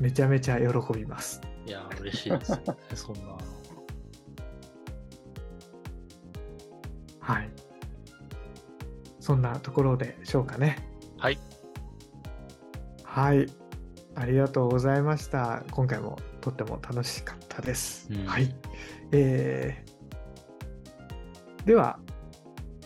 [0.00, 1.42] めちゃめちゃ喜びます。
[1.66, 2.64] いやー、嬉しいですよね。
[2.94, 3.36] そんな。
[7.24, 7.48] はい。
[9.18, 10.86] そんなところでしょうかね。
[11.16, 11.38] はい。
[13.02, 13.46] はい。
[14.14, 15.64] ありがとうございました。
[15.70, 18.08] 今回もとっても楽しかったです。
[18.12, 18.54] うんはい。
[19.12, 21.98] えー、では、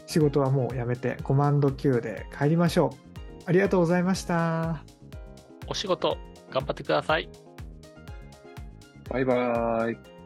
[0.07, 3.43] 仕事はもうやめてコマンド Q で帰りましょう。
[3.47, 4.85] ありがとうございました。
[5.67, 6.17] お仕事、
[6.51, 7.29] 頑張ってください。
[9.11, 10.18] バイバーイ。